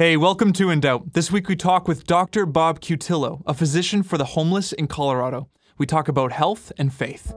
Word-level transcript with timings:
Hey, 0.00 0.16
welcome 0.16 0.52
to 0.52 0.70
In 0.70 0.78
Doubt. 0.78 1.14
This 1.14 1.32
week 1.32 1.48
we 1.48 1.56
talk 1.56 1.88
with 1.88 2.06
Dr. 2.06 2.46
Bob 2.46 2.78
Cutillo, 2.78 3.42
a 3.48 3.52
physician 3.52 4.04
for 4.04 4.16
the 4.16 4.26
homeless 4.26 4.72
in 4.72 4.86
Colorado. 4.86 5.48
We 5.76 5.86
talk 5.86 6.06
about 6.06 6.30
health 6.30 6.70
and 6.78 6.94
faith. 6.94 7.34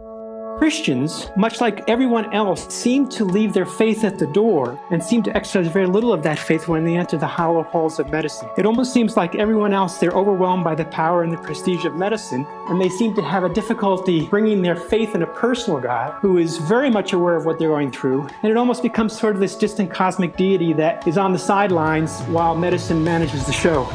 Christians, 0.61 1.27
much 1.35 1.59
like 1.59 1.89
everyone 1.89 2.31
else, 2.35 2.71
seem 2.71 3.09
to 3.09 3.25
leave 3.25 3.51
their 3.51 3.65
faith 3.65 4.03
at 4.03 4.19
the 4.19 4.27
door 4.27 4.79
and 4.91 5.03
seem 5.03 5.23
to 5.23 5.35
exercise 5.35 5.65
very 5.73 5.87
little 5.87 6.13
of 6.13 6.21
that 6.21 6.37
faith 6.37 6.67
when 6.67 6.85
they 6.85 6.95
enter 6.95 7.17
the 7.17 7.25
hollow 7.25 7.63
halls 7.63 7.97
of 7.97 8.11
medicine. 8.11 8.47
It 8.59 8.67
almost 8.67 8.93
seems 8.93 9.17
like 9.17 9.33
everyone 9.33 9.73
else, 9.73 9.97
they're 9.97 10.11
overwhelmed 10.11 10.63
by 10.63 10.75
the 10.75 10.85
power 10.85 11.23
and 11.23 11.33
the 11.33 11.37
prestige 11.37 11.83
of 11.85 11.95
medicine, 11.95 12.45
and 12.67 12.79
they 12.79 12.89
seem 12.89 13.15
to 13.15 13.23
have 13.23 13.43
a 13.43 13.51
difficulty 13.51 14.27
bringing 14.27 14.61
their 14.61 14.75
faith 14.75 15.15
in 15.15 15.23
a 15.23 15.25
personal 15.25 15.79
God 15.79 16.13
who 16.21 16.37
is 16.37 16.57
very 16.57 16.91
much 16.91 17.13
aware 17.13 17.35
of 17.35 17.43
what 17.43 17.57
they're 17.57 17.69
going 17.69 17.91
through. 17.91 18.27
And 18.43 18.51
it 18.51 18.55
almost 18.55 18.83
becomes 18.83 19.17
sort 19.17 19.33
of 19.33 19.41
this 19.41 19.55
distant 19.55 19.89
cosmic 19.89 20.37
deity 20.37 20.73
that 20.73 21.07
is 21.07 21.17
on 21.17 21.33
the 21.33 21.39
sidelines 21.39 22.21
while 22.25 22.55
medicine 22.55 23.03
manages 23.03 23.47
the 23.47 23.51
show. 23.51 23.85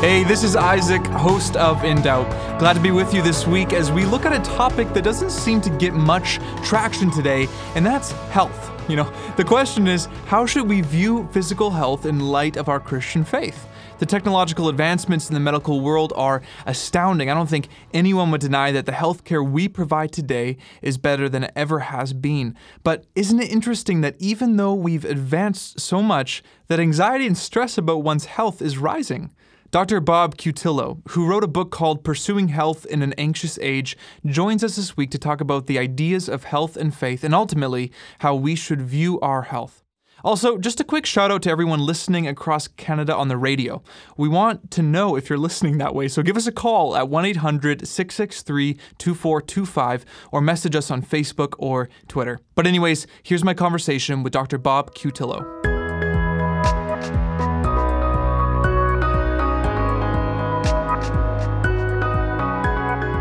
Hey, 0.00 0.22
this 0.24 0.44
is 0.44 0.54
Isaac, 0.54 1.04
host 1.08 1.56
of 1.56 1.84
In 1.84 2.00
Doubt. 2.00 2.49
Glad 2.60 2.74
to 2.74 2.80
be 2.80 2.90
with 2.90 3.14
you 3.14 3.22
this 3.22 3.46
week 3.46 3.72
as 3.72 3.90
we 3.90 4.04
look 4.04 4.26
at 4.26 4.34
a 4.34 4.50
topic 4.50 4.92
that 4.92 5.02
doesn't 5.02 5.30
seem 5.30 5.62
to 5.62 5.70
get 5.78 5.94
much 5.94 6.38
traction 6.62 7.10
today, 7.10 7.48
and 7.74 7.86
that's 7.86 8.12
health. 8.28 8.70
You 8.86 8.96
know, 8.96 9.10
the 9.38 9.44
question 9.44 9.88
is 9.88 10.04
how 10.26 10.44
should 10.44 10.68
we 10.68 10.82
view 10.82 11.26
physical 11.32 11.70
health 11.70 12.04
in 12.04 12.20
light 12.20 12.58
of 12.58 12.68
our 12.68 12.78
Christian 12.78 13.24
faith? 13.24 13.66
The 13.98 14.04
technological 14.04 14.68
advancements 14.68 15.30
in 15.30 15.32
the 15.32 15.40
medical 15.40 15.80
world 15.80 16.12
are 16.14 16.42
astounding. 16.66 17.30
I 17.30 17.34
don't 17.34 17.48
think 17.48 17.68
anyone 17.94 18.30
would 18.30 18.42
deny 18.42 18.72
that 18.72 18.84
the 18.84 18.92
healthcare 18.92 19.42
we 19.42 19.66
provide 19.66 20.12
today 20.12 20.58
is 20.82 20.98
better 20.98 21.30
than 21.30 21.44
it 21.44 21.52
ever 21.56 21.78
has 21.78 22.12
been. 22.12 22.54
But 22.82 23.06
isn't 23.14 23.40
it 23.40 23.50
interesting 23.50 24.02
that 24.02 24.16
even 24.18 24.58
though 24.58 24.74
we've 24.74 25.06
advanced 25.06 25.80
so 25.80 26.02
much, 26.02 26.42
that 26.68 26.78
anxiety 26.78 27.26
and 27.26 27.38
stress 27.38 27.78
about 27.78 28.02
one's 28.02 28.26
health 28.26 28.60
is 28.60 28.76
rising? 28.76 29.32
Dr. 29.70 30.00
Bob 30.00 30.36
Cutillo, 30.36 31.00
who 31.10 31.28
wrote 31.28 31.44
a 31.44 31.48
book 31.48 31.70
called 31.70 32.02
Pursuing 32.02 32.48
Health 32.48 32.84
in 32.86 33.02
an 33.02 33.12
Anxious 33.12 33.56
Age, 33.62 33.96
joins 34.26 34.64
us 34.64 34.74
this 34.74 34.96
week 34.96 35.12
to 35.12 35.18
talk 35.18 35.40
about 35.40 35.68
the 35.68 35.78
ideas 35.78 36.28
of 36.28 36.42
health 36.42 36.76
and 36.76 36.92
faith 36.92 37.22
and 37.22 37.32
ultimately 37.32 37.92
how 38.18 38.34
we 38.34 38.56
should 38.56 38.82
view 38.82 39.20
our 39.20 39.42
health. 39.42 39.84
Also, 40.24 40.58
just 40.58 40.80
a 40.80 40.84
quick 40.84 41.06
shout 41.06 41.30
out 41.30 41.42
to 41.42 41.50
everyone 41.50 41.78
listening 41.78 42.26
across 42.26 42.66
Canada 42.66 43.14
on 43.14 43.28
the 43.28 43.36
radio. 43.36 43.80
We 44.16 44.28
want 44.28 44.72
to 44.72 44.82
know 44.82 45.14
if 45.14 45.30
you're 45.30 45.38
listening 45.38 45.78
that 45.78 45.94
way, 45.94 46.08
so 46.08 46.24
give 46.24 46.36
us 46.36 46.48
a 46.48 46.52
call 46.52 46.96
at 46.96 47.08
1 47.08 47.24
800 47.24 47.86
663 47.86 48.76
2425 48.98 50.04
or 50.32 50.40
message 50.40 50.74
us 50.74 50.90
on 50.90 51.00
Facebook 51.00 51.54
or 51.58 51.88
Twitter. 52.08 52.40
But, 52.56 52.66
anyways, 52.66 53.06
here's 53.22 53.44
my 53.44 53.54
conversation 53.54 54.24
with 54.24 54.32
Dr. 54.32 54.58
Bob 54.58 54.96
Cutillo. 54.96 55.69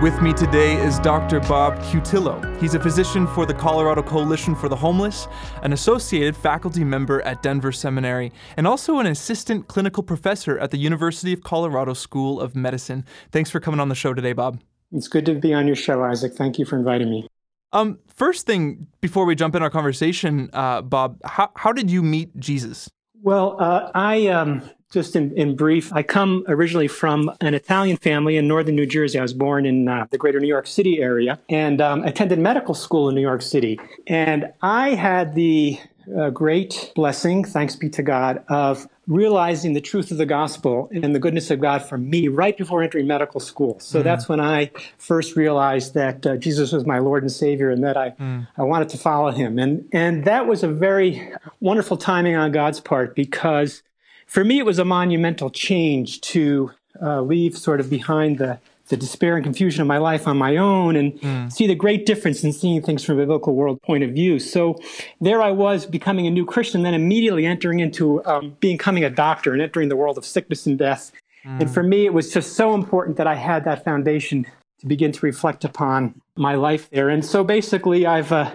With 0.02 0.22
me 0.22 0.32
today 0.32 0.82
is 0.82 0.98
Dr. 1.00 1.42
Bob 1.42 1.78
Cutillo. 1.80 2.58
He's 2.62 2.74
a 2.74 2.80
physician 2.80 3.28
for 3.28 3.46
the 3.46 3.54
Colorado 3.54 4.02
Coalition 4.02 4.56
for 4.56 4.70
the 4.70 4.76
Homeless, 4.78 5.28
an 5.62 5.74
associated 5.74 6.38
faculty 6.38 6.86
member 6.86 7.22
at 7.24 7.44
Denver 7.44 7.74
Seminary, 7.74 8.32
and 8.56 8.66
also 8.66 9.00
an 9.00 9.08
assistant 9.08 9.68
clinical 9.68 10.02
professor 10.02 10.58
at 10.58 10.72
the 10.72 10.78
University 10.78 11.34
of 11.34 11.44
Colorado 11.44 11.94
School 11.94 12.40
of 12.40 12.56
Medicine. 12.56 13.04
Thanks 13.34 13.50
for 13.50 13.60
coming 13.60 13.82
on 13.82 13.90
the 13.90 13.96
show 13.96 14.14
today, 14.14 14.32
Bob. 14.32 14.62
It's 14.94 15.10
good 15.10 15.26
to 15.26 15.36
be 15.36 15.54
on 15.54 15.68
your 15.68 15.76
show, 15.76 16.02
Isaac. 16.02 16.32
Thank 16.32 16.58
you 16.58 16.64
for 16.64 16.78
inviting 16.78 17.10
me. 17.10 17.28
Um, 17.74 18.00
first 18.08 18.46
thing, 18.46 18.88
before 19.02 19.26
we 19.26 19.36
jump 19.36 19.54
in 19.54 19.62
our 19.62 19.70
conversation, 19.70 20.50
uh, 20.54 20.82
Bob, 20.82 21.20
how, 21.26 21.52
how 21.58 21.74
did 21.74 21.92
you 21.92 22.02
meet 22.02 22.40
Jesus? 22.40 22.90
Well, 23.22 23.58
uh, 23.60 23.92
I 23.94 24.28
um, 24.28 24.62
just 24.92 25.16
in, 25.16 25.32
in 25.38 25.56
brief, 25.56 25.94
I 25.94 26.02
come 26.02 26.44
originally 26.48 26.88
from 26.88 27.32
an 27.42 27.54
Italian 27.54 27.98
family 27.98 28.38
in 28.38 28.48
northern 28.48 28.76
New 28.76 28.88
Jersey. 28.88 29.20
I 29.20 29.22
was 29.22 29.34
born 29.34 29.66
in 29.66 29.88
uh, 29.88 30.08
the 30.10 30.18
greater 30.18 30.40
New 30.40 30.48
York 30.48 30.66
City 30.66 31.00
area 31.00 31.40
and 31.48 31.80
um, 31.80 32.04
attended 32.04 32.40
medical 32.40 32.74
school 32.74 33.10
in 33.10 33.16
New 33.16 33.22
York 33.22 33.42
City. 33.42 33.80
And 34.08 34.52
I 34.62 34.96
had 34.96 35.36
the 35.36 35.80
uh, 36.18 36.32
great 36.32 36.92
blessing, 36.96 37.44
thanks 37.44 37.76
be 37.76 37.88
to 37.90 38.02
God, 38.02 38.44
of 38.50 38.88
realizing 39.06 39.74
the 39.74 39.82
truth 39.82 40.10
of 40.10 40.18
the 40.18 40.26
gospel 40.26 40.90
and 40.92 41.14
the 41.14 41.20
goodness 41.20 41.52
of 41.52 41.60
God 41.60 41.84
for 41.84 41.98
me 41.98 42.28
right 42.28 42.58
before 42.58 42.82
entering 42.82 43.06
medical 43.06 43.40
school. 43.40 43.80
So 43.80 44.00
mm. 44.00 44.04
that's 44.04 44.28
when 44.28 44.40
I 44.40 44.72
first 44.98 45.36
realized 45.36 45.94
that 45.94 46.26
uh, 46.26 46.38
Jesus 46.38 46.72
was 46.72 46.86
my 46.86 46.98
Lord 46.98 47.22
and 47.22 47.32
Savior 47.32 47.70
and 47.70 47.84
that 47.84 47.98
I, 47.98 48.12
mm. 48.12 48.48
I 48.58 48.64
wanted 48.64 48.90
to 48.90 48.98
follow 48.98 49.32
him. 49.32 49.60
And, 49.60 49.88
and 49.92 50.26
that 50.26 50.48
was 50.48 50.64
a 50.64 50.68
very 50.68 51.32
wonderful 51.60 51.98
timing 51.98 52.36
on 52.36 52.52
God's 52.52 52.80
part 52.80 53.16
because 53.16 53.84
for 54.30 54.44
me, 54.44 54.60
it 54.60 54.66
was 54.66 54.78
a 54.78 54.86
monumental 54.86 55.50
change 55.50 56.22
to 56.22 56.72
uh, 57.02 57.20
leave 57.20 57.58
sort 57.58 57.80
of 57.80 57.90
behind 57.90 58.38
the, 58.38 58.60
the 58.90 58.96
despair 58.96 59.36
and 59.36 59.44
confusion 59.44 59.82
of 59.82 59.88
my 59.88 59.98
life 59.98 60.28
on 60.28 60.38
my 60.38 60.56
own 60.56 60.96
and 60.96 61.20
mm. 61.20 61.52
see 61.52 61.66
the 61.66 61.74
great 61.74 62.06
difference 62.06 62.44
in 62.44 62.54
seeing 62.54 62.80
things 62.80 63.04
from 63.04 63.16
a 63.16 63.22
biblical 63.24 63.56
world 63.56 63.82
point 63.82 64.04
of 64.04 64.12
view. 64.12 64.38
So 64.38 64.80
there 65.20 65.42
I 65.42 65.50
was 65.50 65.88
becoming 65.88 66.28
a 66.28 66.30
new 66.30 66.46
Christian, 66.46 66.84
then 66.84 66.94
immediately 66.94 67.48
entering 67.48 67.80
into 67.80 68.24
um, 68.26 68.56
becoming 68.60 69.04
a 69.04 69.10
doctor 69.10 69.52
and 69.52 69.64
entering 69.64 69.90
the 69.90 69.96
world 69.96 70.16
of 70.16 70.26
sickness 70.26 70.68
and 70.68 70.78
death. 70.78 71.12
Mm. 71.44 71.62
And 71.62 71.74
for 71.74 71.82
me, 71.82 72.06
it 72.06 72.14
was 72.14 72.32
just 72.32 72.54
so 72.54 72.76
important 72.76 73.18
that 73.18 73.26
I 73.26 73.34
had 73.34 73.66
that 73.66 73.84
foundation 73.84 74.46
to 74.82 74.86
begin 74.86 75.12
to 75.12 75.26
reflect 75.26 75.66
upon 75.66 76.22
my 76.36 76.54
life 76.54 76.88
there. 76.92 77.10
And 77.10 77.26
so 77.26 77.44
basically, 77.44 78.06
I've 78.06 78.32
uh, 78.32 78.52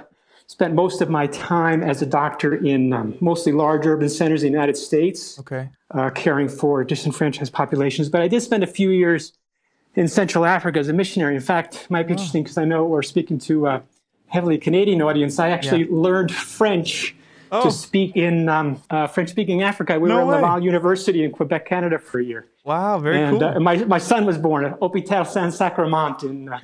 spent 0.46 0.74
most 0.74 1.00
of 1.00 1.08
my 1.08 1.26
time 1.28 1.82
as 1.82 2.02
a 2.02 2.06
doctor 2.06 2.54
in 2.54 2.92
um, 2.92 3.16
mostly 3.20 3.52
large 3.52 3.86
urban 3.86 4.08
centers 4.08 4.42
in 4.42 4.52
the 4.52 4.52
United 4.52 4.76
States, 4.76 5.38
okay. 5.40 5.70
uh, 5.90 6.10
caring 6.10 6.48
for 6.48 6.84
disenfranchised 6.84 7.52
populations. 7.52 8.08
But 8.08 8.20
I 8.22 8.28
did 8.28 8.40
spend 8.42 8.62
a 8.62 8.66
few 8.66 8.90
years 8.90 9.32
in 9.94 10.08
Central 10.08 10.44
Africa 10.44 10.78
as 10.78 10.88
a 10.88 10.92
missionary. 10.92 11.34
In 11.34 11.40
fact, 11.40 11.84
it 11.84 11.90
might 11.90 12.06
be 12.06 12.12
oh. 12.12 12.16
interesting 12.16 12.42
because 12.42 12.58
I 12.58 12.64
know 12.64 12.84
we're 12.84 13.02
speaking 13.02 13.38
to 13.40 13.66
a 13.66 13.82
heavily 14.26 14.58
Canadian 14.58 15.00
audience. 15.02 15.38
I 15.38 15.50
actually 15.50 15.82
yeah. 15.82 15.90
learned 15.90 16.32
French 16.32 17.14
oh. 17.52 17.62
to 17.62 17.70
speak 17.70 18.16
in 18.16 18.48
um, 18.48 18.82
uh, 18.90 19.06
French-speaking 19.06 19.62
Africa. 19.62 19.98
We 19.98 20.08
no 20.08 20.26
were 20.26 20.34
at 20.34 20.42
Laval 20.42 20.62
University 20.62 21.24
in 21.24 21.30
Quebec, 21.30 21.66
Canada, 21.66 21.98
for 21.98 22.18
a 22.20 22.24
year. 22.24 22.46
Wow, 22.64 22.98
very 22.98 23.22
and, 23.22 23.38
cool. 23.38 23.48
Uh, 23.48 23.60
my 23.60 23.76
my 23.84 23.98
son 23.98 24.26
was 24.26 24.38
born 24.38 24.64
at 24.64 24.78
Hôpital 24.80 25.26
Saint-Sacrement 25.26 26.22
in 26.24 26.48
uh, 26.48 26.58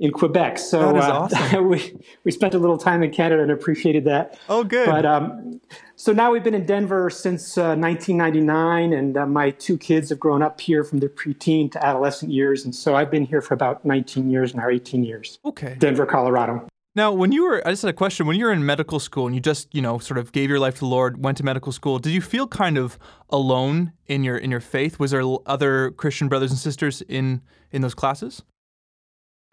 in 0.00 0.10
Quebec. 0.10 0.58
So 0.58 0.96
uh, 0.96 1.28
awesome. 1.32 1.68
we 1.68 1.94
we 2.24 2.32
spent 2.32 2.54
a 2.54 2.58
little 2.58 2.78
time 2.78 3.02
in 3.02 3.12
Canada 3.12 3.42
and 3.42 3.52
appreciated 3.52 4.04
that. 4.06 4.38
Oh, 4.48 4.64
good. 4.64 4.86
But 4.86 5.06
um, 5.06 5.60
so 5.94 6.12
now 6.12 6.32
we've 6.32 6.42
been 6.42 6.54
in 6.54 6.64
Denver 6.64 7.10
since 7.10 7.56
uh, 7.56 7.76
1999, 7.76 8.92
and 8.94 9.16
uh, 9.16 9.26
my 9.26 9.50
two 9.50 9.76
kids 9.76 10.08
have 10.08 10.18
grown 10.18 10.42
up 10.42 10.60
here 10.60 10.82
from 10.82 10.98
their 10.98 11.10
preteen 11.10 11.70
to 11.72 11.86
adolescent 11.86 12.32
years, 12.32 12.64
and 12.64 12.74
so 12.74 12.96
I've 12.96 13.10
been 13.10 13.26
here 13.26 13.42
for 13.42 13.54
about 13.54 13.84
19 13.84 14.30
years 14.30 14.54
now, 14.54 14.68
18 14.68 15.04
years. 15.04 15.38
Okay. 15.44 15.76
Denver, 15.78 16.06
Colorado. 16.06 16.66
Now, 16.96 17.12
when 17.12 17.30
you 17.30 17.44
were, 17.44 17.62
I 17.64 17.70
just 17.70 17.82
had 17.82 17.90
a 17.90 17.96
question. 17.96 18.26
When 18.26 18.36
you 18.36 18.46
were 18.46 18.52
in 18.52 18.66
medical 18.66 18.98
school 18.98 19.26
and 19.26 19.34
you 19.34 19.40
just, 19.40 19.72
you 19.72 19.80
know, 19.80 19.98
sort 19.98 20.18
of 20.18 20.32
gave 20.32 20.50
your 20.50 20.58
life 20.58 20.74
to 20.74 20.80
the 20.80 20.86
Lord, 20.86 21.22
went 21.22 21.36
to 21.36 21.44
medical 21.44 21.70
school, 21.70 22.00
did 22.00 22.12
you 22.12 22.20
feel 22.20 22.48
kind 22.48 22.76
of 22.76 22.98
alone 23.28 23.92
in 24.06 24.24
your 24.24 24.36
in 24.36 24.50
your 24.50 24.60
faith? 24.60 24.98
Was 24.98 25.12
there 25.12 25.22
other 25.46 25.92
Christian 25.92 26.28
brothers 26.28 26.50
and 26.50 26.58
sisters 26.58 27.00
in 27.02 27.42
in 27.70 27.82
those 27.82 27.94
classes? 27.94 28.42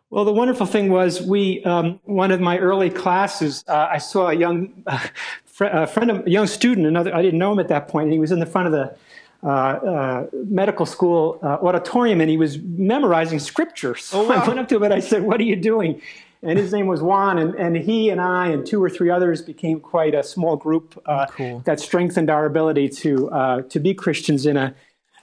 Well, 0.10 0.24
the 0.24 0.34
wonderful 0.34 0.66
thing 0.66 0.90
was 0.90 1.22
we 1.22 1.64
um, 1.66 2.00
one 2.06 2.32
of 2.32 2.40
my 2.40 2.58
early 2.60 2.90
classes. 2.90 3.64
Uh, 3.68 3.90
I 3.92 3.98
saw 3.98 4.30
a 4.30 4.34
young 4.34 4.84
uh, 4.88 5.06
fr- 5.46 5.66
a 5.66 5.88
friend, 5.88 6.12
of, 6.12 6.28
a 6.28 6.30
young 6.30 6.48
student. 6.48 6.88
Another, 6.88 7.14
I 7.14 7.22
didn't 7.22 7.40
know 7.40 7.52
him 7.52 7.60
at 7.60 7.68
that 7.68 7.88
point. 7.88 8.06
And 8.06 8.14
he 8.14 8.20
was 8.20 8.32
in 8.32 8.40
the 8.40 8.46
front 8.46 8.68
of 8.68 8.74
the 8.74 8.96
uh, 9.44 9.50
uh 9.50 10.28
medical 10.34 10.86
school 10.86 11.40
uh, 11.44 11.58
auditorium, 11.62 12.22
and 12.22 12.30
he 12.30 12.38
was 12.38 12.58
memorizing 12.60 13.40
scripture. 13.40 13.96
So 13.96 14.22
oh, 14.22 14.30
wow. 14.30 14.36
I 14.44 14.48
went 14.48 14.60
up 14.60 14.68
to 14.70 14.78
him 14.78 14.84
and 14.84 14.94
I 14.94 15.00
said, 15.00 15.24
"What 15.24 15.40
are 15.40 15.44
you 15.44 15.56
doing?" 15.56 16.02
And 16.42 16.58
his 16.58 16.72
name 16.72 16.88
was 16.88 17.02
Juan, 17.02 17.40
and, 17.40 17.56
and 17.56 17.76
he 17.76 18.10
and 18.10 18.22
I 18.22 18.48
and 18.48 18.66
two 18.66 18.82
or 18.82 18.90
three 18.90 19.10
others 19.10 19.42
became 19.42 19.80
quite 19.80 20.14
a 20.16 20.24
small 20.24 20.56
group 20.56 21.02
uh, 21.06 21.26
cool. 21.28 21.62
that 21.66 21.80
strengthened 21.80 22.30
our 22.30 22.46
ability 22.46 22.90
to 22.90 23.66
to 23.70 23.80
be 23.80 23.94
Christians 23.94 24.46
in 24.46 24.56
a 24.56 24.74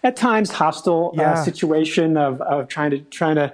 at 0.05 0.17
times 0.17 0.51
hostile 0.51 1.15
yeah. 1.17 1.43
situation 1.43 2.17
of, 2.17 2.41
of 2.43 2.69
trying 2.69 2.91
to 2.91 2.99
trying 2.99 3.37
to 3.37 3.53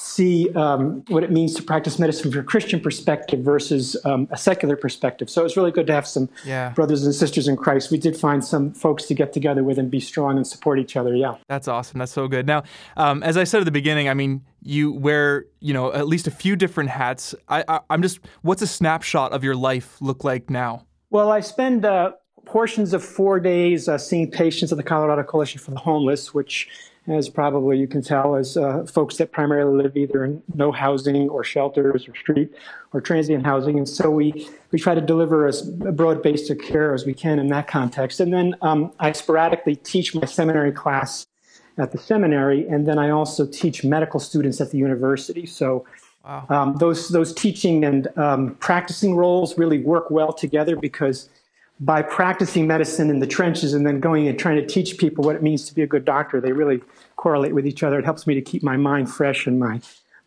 see 0.00 0.50
um, 0.54 1.04
what 1.08 1.22
it 1.22 1.30
means 1.30 1.54
to 1.54 1.62
practice 1.62 1.98
medicine 1.98 2.32
from 2.32 2.40
a 2.40 2.44
Christian 2.44 2.80
perspective 2.80 3.40
versus 3.40 3.96
um, 4.06 4.26
a 4.30 4.36
secular 4.36 4.74
perspective. 4.74 5.28
So 5.28 5.44
it's 5.44 5.58
really 5.58 5.70
good 5.70 5.86
to 5.88 5.92
have 5.92 6.06
some 6.06 6.30
yeah. 6.42 6.70
brothers 6.70 7.04
and 7.04 7.14
sisters 7.14 7.46
in 7.46 7.56
Christ. 7.56 7.90
We 7.90 7.98
did 7.98 8.16
find 8.16 8.42
some 8.42 8.72
folks 8.72 9.04
to 9.06 9.14
get 9.14 9.34
together 9.34 9.62
with 9.62 9.78
and 9.78 9.90
be 9.90 10.00
strong 10.00 10.38
and 10.38 10.46
support 10.46 10.78
each 10.78 10.96
other. 10.96 11.14
Yeah, 11.14 11.36
that's 11.48 11.68
awesome. 11.68 11.98
That's 11.98 12.12
so 12.12 12.28
good. 12.28 12.46
Now, 12.46 12.62
um, 12.96 13.22
as 13.22 13.36
I 13.36 13.44
said 13.44 13.60
at 13.60 13.64
the 13.64 13.70
beginning, 13.70 14.08
I 14.08 14.14
mean, 14.14 14.42
you 14.62 14.92
wear 14.92 15.44
you 15.60 15.74
know 15.74 15.92
at 15.92 16.08
least 16.08 16.26
a 16.26 16.30
few 16.30 16.56
different 16.56 16.88
hats. 16.88 17.34
I, 17.48 17.62
I, 17.68 17.80
I'm 17.90 18.00
just, 18.00 18.20
what's 18.40 18.62
a 18.62 18.66
snapshot 18.66 19.32
of 19.32 19.44
your 19.44 19.54
life 19.54 20.00
look 20.00 20.24
like 20.24 20.48
now? 20.48 20.86
Well, 21.10 21.30
I 21.30 21.40
spend. 21.40 21.84
Uh, 21.84 22.12
portions 22.46 22.92
of 22.92 23.04
four 23.04 23.38
days 23.38 23.88
uh, 23.88 23.96
seeing 23.96 24.28
patients 24.28 24.72
at 24.72 24.76
the 24.76 24.82
Colorado 24.82 25.22
Coalition 25.22 25.60
for 25.60 25.70
the 25.70 25.78
Homeless, 25.78 26.34
which 26.34 26.68
as 27.12 27.28
probably 27.28 27.78
you 27.78 27.86
can 27.86 28.02
tell, 28.02 28.36
as 28.36 28.56
uh, 28.56 28.84
folks 28.84 29.16
that 29.16 29.32
primarily 29.32 29.82
live 29.82 29.96
either 29.96 30.24
in 30.24 30.42
no 30.54 30.72
housing 30.72 31.28
or 31.28 31.44
shelters 31.44 32.08
or 32.08 32.14
street 32.14 32.52
or 32.92 33.00
transient 33.00 33.44
housing. 33.44 33.78
And 33.78 33.88
so 33.88 34.10
we, 34.10 34.48
we 34.70 34.78
try 34.78 34.94
to 34.94 35.00
deliver 35.00 35.46
as 35.46 35.62
broad 35.62 36.22
based 36.22 36.52
care 36.60 36.94
as 36.94 37.06
we 37.06 37.14
can 37.14 37.38
in 37.38 37.48
that 37.48 37.68
context. 37.68 38.20
And 38.20 38.32
then 38.32 38.54
um, 38.62 38.92
I 38.98 39.12
sporadically 39.12 39.76
teach 39.76 40.14
my 40.14 40.24
seminary 40.24 40.72
class 40.72 41.26
at 41.78 41.92
the 41.92 41.98
seminary, 41.98 42.66
and 42.68 42.86
then 42.86 42.98
I 42.98 43.10
also 43.10 43.46
teach 43.46 43.84
medical 43.84 44.20
students 44.20 44.60
at 44.60 44.70
the 44.70 44.78
university. 44.78 45.46
So 45.46 45.86
wow. 46.24 46.46
um, 46.48 46.76
those, 46.76 47.08
those 47.08 47.32
teaching 47.32 47.84
and 47.84 48.08
um, 48.18 48.54
practicing 48.56 49.16
roles 49.16 49.56
really 49.56 49.78
work 49.78 50.10
well 50.10 50.32
together 50.32 50.76
because 50.76 51.28
by 51.80 52.02
practicing 52.02 52.66
medicine 52.66 53.08
in 53.08 53.20
the 53.20 53.26
trenches 53.26 53.72
and 53.72 53.86
then 53.86 54.00
going 54.00 54.28
and 54.28 54.38
trying 54.38 54.56
to 54.56 54.66
teach 54.66 54.98
people 54.98 55.24
what 55.24 55.34
it 55.34 55.42
means 55.42 55.64
to 55.64 55.74
be 55.74 55.82
a 55.82 55.86
good 55.86 56.04
doctor, 56.04 56.40
they 56.40 56.52
really 56.52 56.82
correlate 57.20 57.54
with 57.54 57.66
each 57.66 57.82
other. 57.82 57.98
It 57.98 58.04
helps 58.06 58.26
me 58.26 58.34
to 58.34 58.40
keep 58.40 58.62
my 58.62 58.78
mind 58.78 59.12
fresh 59.12 59.46
and 59.46 59.60
my 59.60 59.80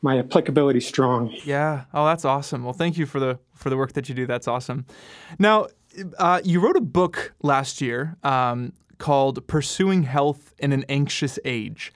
my 0.04 0.20
applicability 0.20 0.82
strong. 0.82 1.34
Yeah. 1.46 1.86
Oh, 1.94 2.06
that's 2.06 2.26
awesome. 2.26 2.64
Well, 2.64 2.74
thank 2.74 2.98
you 2.98 3.06
for 3.06 3.20
the 3.20 3.40
for 3.56 3.70
the 3.70 3.78
work 3.78 3.94
that 3.94 4.10
you 4.10 4.16
do. 4.16 4.28
That's 4.28 4.48
awesome. 4.48 4.86
Now, 5.40 5.68
uh, 6.20 6.42
you 6.44 6.60
wrote 6.60 6.76
a 6.76 6.82
book 6.82 7.34
last 7.42 7.82
year 7.82 8.18
um, 8.24 8.74
called 9.00 9.46
"Pursuing 9.48 10.04
Health 10.04 10.54
in 10.60 10.72
an 10.72 10.86
Anxious 10.88 11.40
Age." 11.46 11.92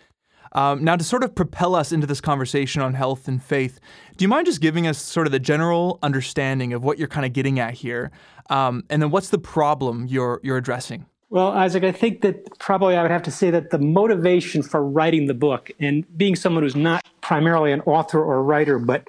Um, 0.53 0.83
now, 0.83 0.95
to 0.95 1.03
sort 1.03 1.23
of 1.23 1.35
propel 1.35 1.75
us 1.75 1.91
into 1.91 2.07
this 2.07 2.21
conversation 2.21 2.81
on 2.81 2.93
health 2.95 3.27
and 3.27 3.43
faith, 3.43 3.79
do 4.15 4.23
you 4.23 4.29
mind 4.29 4.47
just 4.47 4.61
giving 4.61 4.87
us 4.87 4.97
sort 4.97 5.27
of 5.27 5.31
the 5.31 5.39
general 5.39 5.99
understanding 6.01 6.73
of 6.73 6.83
what 6.83 6.97
you're 6.97 7.09
kind 7.09 7.25
of 7.25 7.33
getting 7.33 7.59
at 7.59 7.73
here, 7.75 8.09
um, 8.49 8.83
and 8.89 9.01
then 9.01 9.11
what's 9.11 9.29
the 9.29 9.37
problem 9.37 10.07
you're 10.07 10.39
you're 10.41 10.57
addressing? 10.57 11.05
Well, 11.29 11.49
Isaac, 11.49 11.83
I 11.83 11.91
think 11.91 12.21
that 12.21 12.57
probably 12.57 12.95
I 12.95 13.01
would 13.01 13.11
have 13.11 13.23
to 13.23 13.31
say 13.31 13.51
that 13.51 13.69
the 13.69 13.79
motivation 13.79 14.63
for 14.63 14.83
writing 14.83 15.25
the 15.27 15.33
book 15.33 15.71
and 15.79 16.05
being 16.17 16.35
someone 16.35 16.63
who's 16.63 16.75
not 16.75 17.05
primarily 17.21 17.71
an 17.71 17.81
author 17.81 18.23
or 18.23 18.41
writer, 18.41 18.79
but 18.79 19.07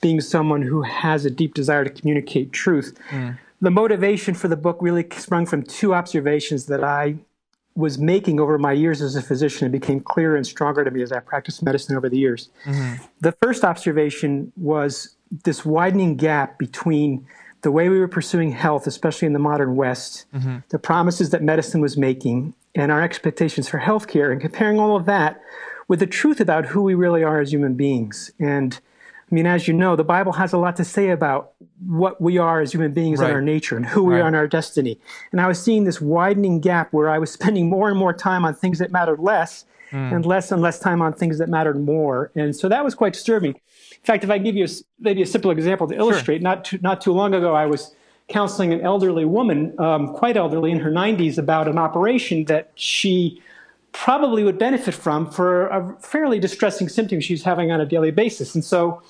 being 0.00 0.20
someone 0.20 0.62
who 0.62 0.82
has 0.82 1.24
a 1.24 1.30
deep 1.30 1.54
desire 1.54 1.82
to 1.82 1.90
communicate 1.90 2.52
truth, 2.52 2.96
mm. 3.10 3.36
the 3.60 3.70
motivation 3.70 4.34
for 4.34 4.46
the 4.46 4.56
book 4.56 4.78
really 4.80 5.04
sprung 5.16 5.46
from 5.46 5.64
two 5.64 5.94
observations 5.94 6.66
that 6.66 6.84
I 6.84 7.16
was 7.74 7.98
making 7.98 8.40
over 8.40 8.58
my 8.58 8.72
years 8.72 9.02
as 9.02 9.16
a 9.16 9.22
physician 9.22 9.64
and 9.64 9.72
became 9.72 10.00
clearer 10.00 10.36
and 10.36 10.46
stronger 10.46 10.84
to 10.84 10.90
me 10.90 11.02
as 11.02 11.12
I 11.12 11.20
practiced 11.20 11.62
medicine 11.62 11.96
over 11.96 12.08
the 12.08 12.18
years. 12.18 12.50
Mm-hmm. 12.64 13.04
The 13.20 13.32
first 13.32 13.64
observation 13.64 14.52
was 14.56 15.16
this 15.44 15.64
widening 15.64 16.16
gap 16.16 16.58
between 16.58 17.26
the 17.62 17.70
way 17.70 17.88
we 17.88 17.98
were 17.98 18.08
pursuing 18.08 18.52
health, 18.52 18.86
especially 18.86 19.26
in 19.26 19.32
the 19.32 19.38
modern 19.38 19.76
West, 19.76 20.26
mm-hmm. 20.34 20.58
the 20.68 20.78
promises 20.78 21.30
that 21.30 21.42
medicine 21.42 21.80
was 21.80 21.96
making, 21.96 22.54
and 22.74 22.92
our 22.92 23.02
expectations 23.02 23.68
for 23.68 23.80
healthcare, 23.80 24.30
and 24.30 24.40
comparing 24.40 24.78
all 24.78 24.96
of 24.96 25.06
that 25.06 25.40
with 25.88 26.00
the 26.00 26.06
truth 26.06 26.40
about 26.40 26.66
who 26.66 26.82
we 26.82 26.94
really 26.94 27.22
are 27.22 27.40
as 27.40 27.52
human 27.52 27.74
beings. 27.74 28.30
And 28.38 28.78
I 29.30 29.34
mean, 29.34 29.46
as 29.46 29.68
you 29.68 29.74
know, 29.74 29.96
the 29.96 30.04
Bible 30.04 30.32
has 30.32 30.52
a 30.52 30.58
lot 30.58 30.76
to 30.76 30.84
say 30.84 31.10
about 31.10 31.52
what 31.86 32.20
we 32.20 32.38
are 32.38 32.60
as 32.60 32.72
human 32.72 32.92
beings 32.92 33.18
right. 33.18 33.26
and 33.26 33.34
our 33.34 33.42
nature 33.42 33.76
and 33.76 33.84
who 33.84 34.04
we 34.04 34.14
right. 34.14 34.22
are 34.22 34.28
in 34.28 34.34
our 34.34 34.46
destiny. 34.46 34.98
And 35.32 35.40
I 35.40 35.46
was 35.46 35.62
seeing 35.62 35.84
this 35.84 36.00
widening 36.00 36.60
gap 36.60 36.92
where 36.92 37.10
I 37.10 37.18
was 37.18 37.30
spending 37.32 37.68
more 37.68 37.88
and 37.88 37.98
more 37.98 38.12
time 38.12 38.44
on 38.44 38.54
things 38.54 38.78
that 38.78 38.90
mattered 38.90 39.18
less 39.18 39.66
mm. 39.90 40.14
and 40.14 40.24
less 40.24 40.50
and 40.50 40.62
less 40.62 40.78
time 40.78 41.02
on 41.02 41.12
things 41.12 41.38
that 41.38 41.48
mattered 41.48 41.78
more. 41.78 42.30
And 42.34 42.56
so 42.56 42.68
that 42.68 42.84
was 42.84 42.94
quite 42.94 43.12
disturbing. 43.12 43.60
In 44.08 44.14
fact, 44.14 44.24
if 44.24 44.30
I 44.30 44.38
give 44.38 44.56
you 44.56 44.64
a, 44.64 44.68
maybe 44.98 45.20
a 45.20 45.26
simple 45.26 45.50
example 45.50 45.86
to 45.86 45.94
illustrate, 45.94 46.36
sure. 46.36 46.42
not, 46.42 46.64
too, 46.64 46.78
not 46.80 47.02
too 47.02 47.12
long 47.12 47.34
ago, 47.34 47.54
I 47.54 47.66
was 47.66 47.94
counseling 48.28 48.72
an 48.72 48.80
elderly 48.80 49.26
woman, 49.26 49.78
um, 49.78 50.14
quite 50.14 50.34
elderly 50.34 50.70
in 50.70 50.80
her 50.80 50.90
90s, 50.90 51.36
about 51.36 51.68
an 51.68 51.76
operation 51.76 52.46
that 52.46 52.70
she 52.74 53.42
probably 53.92 54.44
would 54.44 54.58
benefit 54.58 54.94
from 54.94 55.30
for 55.30 55.66
a 55.66 55.94
fairly 56.00 56.38
distressing 56.38 56.88
symptom 56.88 57.20
she's 57.20 57.42
having 57.42 57.70
on 57.70 57.82
a 57.82 57.86
daily 57.86 58.10
basis. 58.10 58.54
And 58.54 58.64
so 58.64 59.02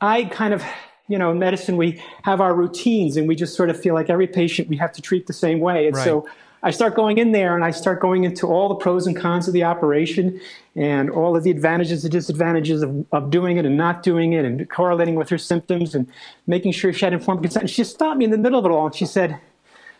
I 0.00 0.24
kind 0.24 0.54
of, 0.54 0.64
you 1.08 1.18
know, 1.18 1.30
in 1.30 1.38
medicine, 1.38 1.76
we 1.76 2.02
have 2.22 2.40
our 2.40 2.54
routines 2.54 3.18
and 3.18 3.28
we 3.28 3.36
just 3.36 3.54
sort 3.54 3.68
of 3.68 3.78
feel 3.78 3.92
like 3.92 4.08
every 4.08 4.26
patient 4.26 4.70
we 4.70 4.78
have 4.78 4.92
to 4.92 5.02
treat 5.02 5.26
the 5.26 5.34
same 5.34 5.60
way. 5.60 5.88
And 5.88 5.94
right. 5.94 6.04
so 6.04 6.26
I 6.62 6.70
start 6.70 6.94
going 6.94 7.18
in 7.18 7.32
there 7.32 7.54
and 7.54 7.64
I 7.64 7.70
start 7.70 8.00
going 8.00 8.24
into 8.24 8.46
all 8.46 8.70
the 8.70 8.76
pros 8.76 9.06
and 9.06 9.14
cons 9.14 9.46
of 9.46 9.52
the 9.52 9.64
operation 9.64 10.40
and 10.78 11.10
all 11.10 11.36
of 11.36 11.42
the 11.42 11.50
advantages 11.50 12.04
and 12.04 12.12
disadvantages 12.12 12.82
of, 12.82 13.04
of 13.10 13.30
doing 13.30 13.56
it 13.56 13.66
and 13.66 13.76
not 13.76 14.04
doing 14.04 14.32
it 14.32 14.44
and 14.44 14.70
correlating 14.70 15.16
with 15.16 15.28
her 15.28 15.36
symptoms 15.36 15.92
and 15.92 16.06
making 16.46 16.70
sure 16.70 16.92
she 16.92 17.04
had 17.04 17.12
informed 17.12 17.42
consent. 17.42 17.64
And 17.64 17.70
she 17.70 17.82
stopped 17.82 18.16
me 18.16 18.24
in 18.24 18.30
the 18.30 18.38
middle 18.38 18.60
of 18.60 18.64
it 18.64 18.70
all 18.70 18.86
and 18.86 18.94
she 18.94 19.04
said, 19.04 19.40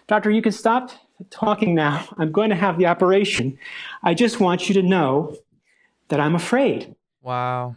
Doctor, 0.06 0.30
you 0.30 0.40
can 0.40 0.52
stop 0.52 0.90
talking 1.30 1.74
now. 1.74 2.06
I'm 2.16 2.30
going 2.30 2.50
to 2.50 2.56
have 2.56 2.78
the 2.78 2.86
operation. 2.86 3.58
I 4.04 4.14
just 4.14 4.38
want 4.38 4.68
you 4.68 4.74
to 4.74 4.82
know 4.82 5.36
that 6.08 6.20
I'm 6.20 6.36
afraid. 6.36 6.94
Wow. 7.22 7.74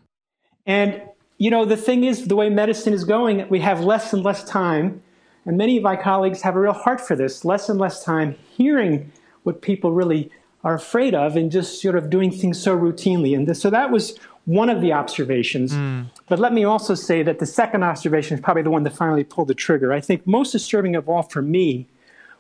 And, 0.68 1.02
you 1.40 1.50
know, 1.50 1.66
the 1.66 1.78
thing 1.78 2.04
is, 2.04 2.28
the 2.28 2.36
way 2.36 2.50
medicine 2.50 2.94
is 2.94 3.04
going, 3.04 3.50
we 3.50 3.62
have 3.62 3.82
less 3.82 4.14
and 4.14 4.24
less 4.24 4.44
time 4.44 5.02
and 5.46 5.58
many 5.58 5.78
of 5.78 5.84
my 5.84 5.96
colleagues 5.96 6.42
have 6.44 6.56
a 6.56 6.60
real 6.60 6.74
heart 6.74 7.02
for 7.02 7.16
this, 7.16 7.44
less 7.44 7.68
and 7.68 7.80
less 7.80 8.04
time 8.04 8.36
hearing 8.56 9.12
what 9.44 9.62
people 9.62 9.92
really 9.92 10.30
are 10.64 10.76
afraid 10.76 11.16
of 11.16 11.36
and 11.36 11.52
just 11.52 11.82
sort 11.82 11.96
of 11.96 12.10
doing 12.10 12.32
things 12.32 12.62
so 12.62 12.78
routinely. 12.78 13.36
And 13.36 13.48
this, 13.48 13.60
so 13.60 13.70
that 13.70 13.92
was 13.92 14.18
one 14.46 14.70
of 14.70 14.82
the 14.82 14.94
observations. 14.94 15.74
Mm. 15.74 16.08
But 16.28 16.40
let 16.40 16.54
me 16.54 16.64
also 16.64 16.96
say 16.96 17.24
that 17.24 17.40
the 17.40 17.46
second 17.46 17.84
observation 17.84 18.36
is 18.36 18.42
probably 18.42 18.64
the 18.64 18.72
one 18.72 18.84
that 18.84 18.94
finally 18.94 19.24
pulled 19.24 19.48
the 19.48 19.56
trigger. 19.56 19.94
I 19.94 20.02
think 20.02 20.26
most 20.26 20.52
disturbing 20.52 20.96
of 20.96 21.10
all 21.10 21.24
for 21.24 21.42
me 21.42 21.88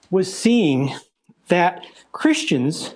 was 0.09 0.33
seeing 0.33 0.93
that 1.47 1.85
Christians, 2.11 2.95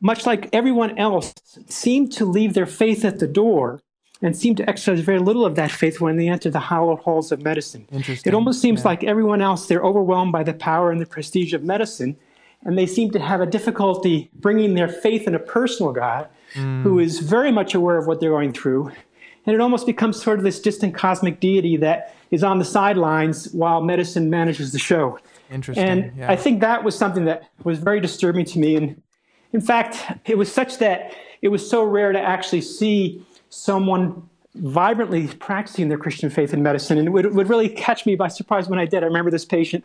much 0.00 0.26
like 0.26 0.48
everyone 0.52 0.96
else, 0.98 1.34
seem 1.68 2.08
to 2.10 2.24
leave 2.24 2.54
their 2.54 2.66
faith 2.66 3.04
at 3.04 3.18
the 3.18 3.26
door 3.26 3.80
and 4.20 4.36
seem 4.36 4.54
to 4.56 4.68
exercise 4.68 5.00
very 5.00 5.20
little 5.20 5.44
of 5.44 5.54
that 5.54 5.70
faith 5.70 6.00
when 6.00 6.16
they 6.16 6.28
enter 6.28 6.50
the 6.50 6.58
hallowed 6.58 6.98
halls 7.00 7.30
of 7.30 7.42
medicine. 7.42 7.86
It 7.92 8.34
almost 8.34 8.60
seems 8.60 8.80
yeah. 8.80 8.88
like 8.88 9.04
everyone 9.04 9.40
else, 9.40 9.66
they're 9.66 9.82
overwhelmed 9.82 10.32
by 10.32 10.42
the 10.42 10.54
power 10.54 10.90
and 10.90 11.00
the 11.00 11.06
prestige 11.06 11.52
of 11.52 11.62
medicine, 11.62 12.16
and 12.64 12.76
they 12.76 12.86
seem 12.86 13.10
to 13.12 13.18
have 13.18 13.40
a 13.40 13.46
difficulty 13.46 14.30
bringing 14.34 14.74
their 14.74 14.88
faith 14.88 15.26
in 15.26 15.34
a 15.34 15.38
personal 15.38 15.92
God 15.92 16.28
mm. 16.54 16.82
who 16.82 16.98
is 16.98 17.20
very 17.20 17.52
much 17.52 17.74
aware 17.74 17.96
of 17.96 18.06
what 18.06 18.20
they're 18.20 18.30
going 18.30 18.52
through. 18.52 18.90
And 19.46 19.54
it 19.54 19.60
almost 19.60 19.86
becomes 19.86 20.20
sort 20.22 20.38
of 20.38 20.44
this 20.44 20.60
distant 20.60 20.94
cosmic 20.94 21.40
deity 21.40 21.76
that 21.78 22.14
is 22.30 22.44
on 22.44 22.58
the 22.58 22.64
sidelines 22.64 23.50
while 23.52 23.80
medicine 23.80 24.28
manages 24.28 24.72
the 24.72 24.78
show. 24.78 25.18
Interesting. 25.50 25.84
And 25.84 26.12
yeah. 26.16 26.30
I 26.30 26.36
think 26.36 26.60
that 26.60 26.84
was 26.84 26.96
something 26.98 27.24
that 27.24 27.48
was 27.64 27.78
very 27.78 28.00
disturbing 28.00 28.44
to 28.46 28.58
me. 28.58 28.76
And 28.76 29.00
in 29.52 29.60
fact, 29.60 30.04
it 30.26 30.36
was 30.36 30.52
such 30.52 30.78
that 30.78 31.14
it 31.40 31.48
was 31.48 31.68
so 31.68 31.84
rare 31.84 32.12
to 32.12 32.20
actually 32.20 32.60
see 32.60 33.24
someone 33.48 34.28
vibrantly 34.56 35.28
practicing 35.28 35.88
their 35.88 35.96
Christian 35.96 36.28
faith 36.28 36.52
in 36.52 36.62
medicine. 36.62 36.98
And 36.98 37.08
it 37.08 37.10
would, 37.12 37.34
would 37.34 37.48
really 37.48 37.68
catch 37.68 38.04
me 38.04 38.16
by 38.16 38.28
surprise 38.28 38.68
when 38.68 38.78
I 38.78 38.84
did. 38.84 39.02
I 39.02 39.06
remember 39.06 39.30
this 39.30 39.44
patient 39.44 39.84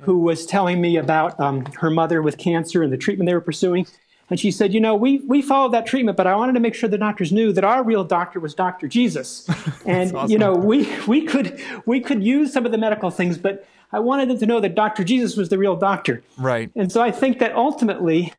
who 0.00 0.18
was 0.18 0.46
telling 0.46 0.80
me 0.80 0.96
about 0.96 1.38
um, 1.40 1.64
her 1.78 1.90
mother 1.90 2.20
with 2.20 2.38
cancer 2.38 2.82
and 2.82 2.92
the 2.92 2.96
treatment 2.96 3.26
they 3.26 3.34
were 3.34 3.40
pursuing. 3.40 3.86
And 4.30 4.40
she 4.40 4.50
said, 4.50 4.72
You 4.72 4.80
know, 4.80 4.94
we, 4.94 5.18
we 5.18 5.42
followed 5.42 5.72
that 5.72 5.86
treatment, 5.86 6.16
but 6.16 6.26
I 6.26 6.34
wanted 6.34 6.54
to 6.54 6.60
make 6.60 6.74
sure 6.74 6.88
the 6.88 6.98
doctors 6.98 7.32
knew 7.32 7.52
that 7.52 7.64
our 7.64 7.82
real 7.84 8.04
doctor 8.04 8.40
was 8.40 8.54
Dr. 8.54 8.88
Jesus. 8.88 9.48
and, 9.86 10.14
awesome. 10.14 10.30
you 10.30 10.38
know, 10.38 10.54
we, 10.54 10.88
we, 11.06 11.24
could, 11.24 11.60
we 11.86 12.00
could 12.00 12.24
use 12.24 12.52
some 12.52 12.66
of 12.66 12.72
the 12.72 12.78
medical 12.78 13.10
things, 13.10 13.38
but 13.38 13.66
I 13.92 14.00
wanted 14.00 14.28
them 14.28 14.38
to 14.38 14.46
know 14.46 14.60
that 14.60 14.74
Dr. 14.74 15.04
Jesus 15.04 15.36
was 15.36 15.50
the 15.50 15.58
real 15.58 15.76
doctor. 15.76 16.22
Right. 16.38 16.70
And 16.74 16.90
so 16.90 17.00
I 17.02 17.10
think 17.10 17.38
that 17.38 17.54
ultimately, 17.54 18.32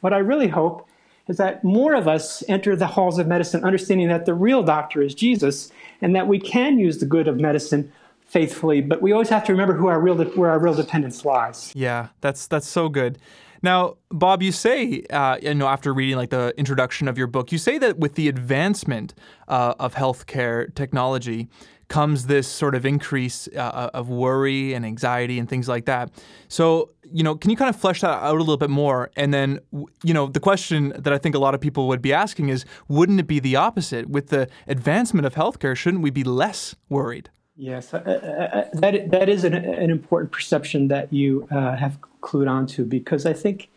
what 0.00 0.12
I 0.12 0.18
really 0.18 0.48
hope 0.48 0.88
is 1.28 1.36
that 1.36 1.62
more 1.62 1.94
of 1.94 2.08
us 2.08 2.42
enter 2.48 2.74
the 2.74 2.86
halls 2.86 3.18
of 3.18 3.26
medicine 3.26 3.64
understanding 3.64 4.08
that 4.08 4.26
the 4.26 4.34
real 4.34 4.62
doctor 4.62 5.02
is 5.02 5.14
Jesus 5.14 5.70
and 6.00 6.14
that 6.16 6.26
we 6.26 6.38
can 6.38 6.78
use 6.78 6.98
the 6.98 7.06
good 7.06 7.28
of 7.28 7.38
medicine 7.38 7.92
faithfully, 8.28 8.80
but 8.80 9.02
we 9.02 9.12
always 9.12 9.30
have 9.30 9.44
to 9.46 9.52
remember 9.52 9.74
who 9.74 9.88
our 9.88 10.00
real 10.00 10.16
where 10.16 10.50
our 10.50 10.60
real 10.60 10.74
dependence 10.74 11.24
lies. 11.24 11.72
Yeah, 11.74 12.08
that's 12.20 12.46
that's 12.46 12.68
so 12.68 12.88
good. 12.88 13.18
Now, 13.60 13.96
Bob, 14.10 14.40
you 14.40 14.52
say, 14.52 15.02
uh, 15.10 15.38
you 15.42 15.52
know, 15.52 15.66
after 15.66 15.92
reading 15.92 16.16
like 16.16 16.30
the 16.30 16.54
introduction 16.56 17.08
of 17.08 17.18
your 17.18 17.26
book, 17.26 17.50
you 17.50 17.58
say 17.58 17.76
that 17.78 17.98
with 17.98 18.14
the 18.14 18.28
advancement 18.28 19.14
uh, 19.48 19.74
of 19.80 19.94
healthcare 19.94 20.72
technology, 20.76 21.48
comes 21.88 22.26
this 22.26 22.46
sort 22.46 22.74
of 22.74 22.84
increase 22.84 23.48
uh, 23.56 23.60
uh, 23.60 23.90
of 23.94 24.08
worry 24.08 24.74
and 24.74 24.84
anxiety 24.84 25.38
and 25.38 25.48
things 25.48 25.68
like 25.68 25.86
that. 25.86 26.10
So, 26.48 26.90
you 27.10 27.22
know, 27.22 27.34
can 27.34 27.50
you 27.50 27.56
kind 27.56 27.70
of 27.70 27.80
flesh 27.80 28.02
that 28.02 28.10
out 28.10 28.34
a 28.34 28.38
little 28.38 28.58
bit 28.58 28.70
more? 28.70 29.10
And 29.16 29.32
then, 29.32 29.58
you 30.04 30.14
know, 30.14 30.26
the 30.26 30.40
question 30.40 30.92
that 30.98 31.12
I 31.12 31.18
think 31.18 31.34
a 31.34 31.38
lot 31.38 31.54
of 31.54 31.60
people 31.60 31.88
would 31.88 32.02
be 32.02 32.12
asking 32.12 32.50
is 32.50 32.64
wouldn't 32.88 33.18
it 33.20 33.26
be 33.26 33.40
the 33.40 33.56
opposite? 33.56 34.08
With 34.08 34.28
the 34.28 34.48
advancement 34.66 35.26
of 35.26 35.34
healthcare, 35.34 35.74
shouldn't 35.74 36.02
we 36.02 36.10
be 36.10 36.24
less 36.24 36.76
worried? 36.88 37.30
Yes, 37.60 37.92
uh, 37.92 37.98
uh, 38.06 38.10
uh 38.10 38.64
that, 38.72 39.10
that 39.10 39.28
is 39.28 39.42
an, 39.42 39.52
an, 39.52 39.90
important 39.90 40.30
perception 40.30 40.86
that 40.88 41.12
you 41.12 41.48
uh, 41.50 41.74
have 41.74 41.98
clued 42.20 42.48
onto 42.48 42.84
because 42.84 43.26
I 43.26 43.32
think 43.32 43.68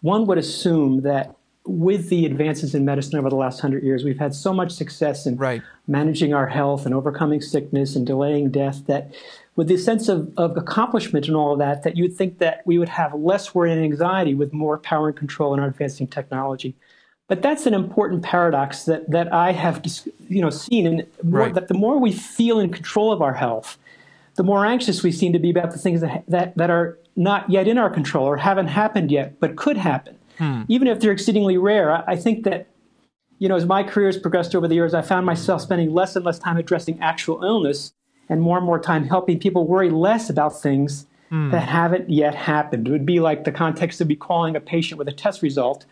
one 0.00 0.26
would 0.26 0.38
assume 0.38 1.02
that 1.02 1.36
with 1.64 2.08
the 2.08 2.26
advances 2.26 2.74
in 2.74 2.84
medicine 2.84 3.16
over 3.16 3.30
the 3.30 3.36
last 3.36 3.60
hundred 3.60 3.84
years, 3.84 4.02
we've 4.02 4.18
had 4.18 4.34
so 4.34 4.52
much 4.52 4.72
success 4.72 5.24
in 5.24 5.36
right. 5.36 5.62
managing 5.86 6.34
our 6.34 6.48
health 6.48 6.84
and 6.84 6.92
overcoming 6.92 7.40
sickness 7.40 7.94
and 7.94 8.04
delaying 8.04 8.50
death 8.50 8.86
that 8.86 9.14
with 9.54 9.68
this 9.68 9.84
sense 9.84 10.08
of, 10.08 10.32
of 10.36 10.56
accomplishment 10.56 11.28
and 11.28 11.36
all 11.36 11.52
of 11.52 11.60
that, 11.60 11.84
that 11.84 11.96
you'd 11.96 12.16
think 12.16 12.38
that 12.38 12.62
we 12.64 12.78
would 12.78 12.88
have 12.88 13.14
less 13.14 13.54
worry 13.54 13.70
and 13.70 13.82
anxiety 13.82 14.34
with 14.34 14.52
more 14.52 14.78
power 14.78 15.08
and 15.08 15.16
control 15.16 15.54
in 15.54 15.60
our 15.60 15.68
advancing 15.68 16.08
technology. 16.08 16.74
But 17.28 17.42
that's 17.42 17.66
an 17.66 17.74
important 17.74 18.22
paradox 18.22 18.84
that, 18.84 19.10
that 19.10 19.32
I 19.32 19.52
have 19.52 19.84
you 20.28 20.42
know 20.42 20.50
seen, 20.50 20.86
and 20.86 21.06
right. 21.22 21.54
that 21.54 21.68
the 21.68 21.74
more 21.74 21.98
we 21.98 22.12
feel 22.12 22.58
in 22.58 22.70
control 22.70 23.12
of 23.12 23.22
our 23.22 23.34
health, 23.34 23.78
the 24.36 24.42
more 24.42 24.64
anxious 24.64 25.02
we 25.02 25.12
seem 25.12 25.32
to 25.34 25.38
be 25.38 25.50
about 25.50 25.70
the 25.70 25.78
things 25.78 26.00
that, 26.00 26.24
that, 26.28 26.56
that 26.56 26.70
are 26.70 26.98
not 27.16 27.50
yet 27.50 27.68
in 27.68 27.76
our 27.76 27.90
control 27.90 28.26
or 28.26 28.36
haven't 28.38 28.68
happened 28.68 29.10
yet, 29.10 29.38
but 29.40 29.56
could 29.56 29.76
happen. 29.76 30.16
Hmm. 30.38 30.62
Even 30.68 30.88
if 30.88 31.00
they're 31.00 31.12
exceedingly 31.12 31.58
rare, 31.58 31.92
I, 31.92 32.12
I 32.12 32.16
think 32.16 32.44
that 32.44 32.68
you 33.38 33.48
know, 33.48 33.56
as 33.56 33.66
my 33.66 33.82
career 33.82 34.06
has 34.06 34.18
progressed 34.18 34.54
over 34.54 34.66
the 34.66 34.74
years, 34.74 34.94
I 34.94 35.02
found 35.02 35.24
myself 35.24 35.62
spending 35.62 35.92
less 35.92 36.16
and 36.16 36.24
less 36.24 36.38
time 36.38 36.56
addressing 36.56 37.00
actual 37.00 37.44
illness 37.44 37.92
and 38.28 38.42
more 38.42 38.56
and 38.56 38.66
more 38.66 38.80
time 38.80 39.04
helping 39.04 39.38
people 39.38 39.66
worry 39.66 39.90
less 39.90 40.28
about 40.28 40.60
things 40.60 41.06
mm. 41.30 41.50
that 41.50 41.68
haven't 41.68 42.10
yet 42.10 42.34
happened. 42.34 42.88
It 42.88 42.90
would 42.90 43.06
be 43.06 43.20
like 43.20 43.44
the 43.44 43.52
context 43.52 44.00
of 44.00 44.08
be 44.08 44.16
calling 44.16 44.56
a 44.56 44.60
patient 44.60 44.98
with 44.98 45.08
a 45.08 45.12
test 45.12 45.42
result 45.42 45.86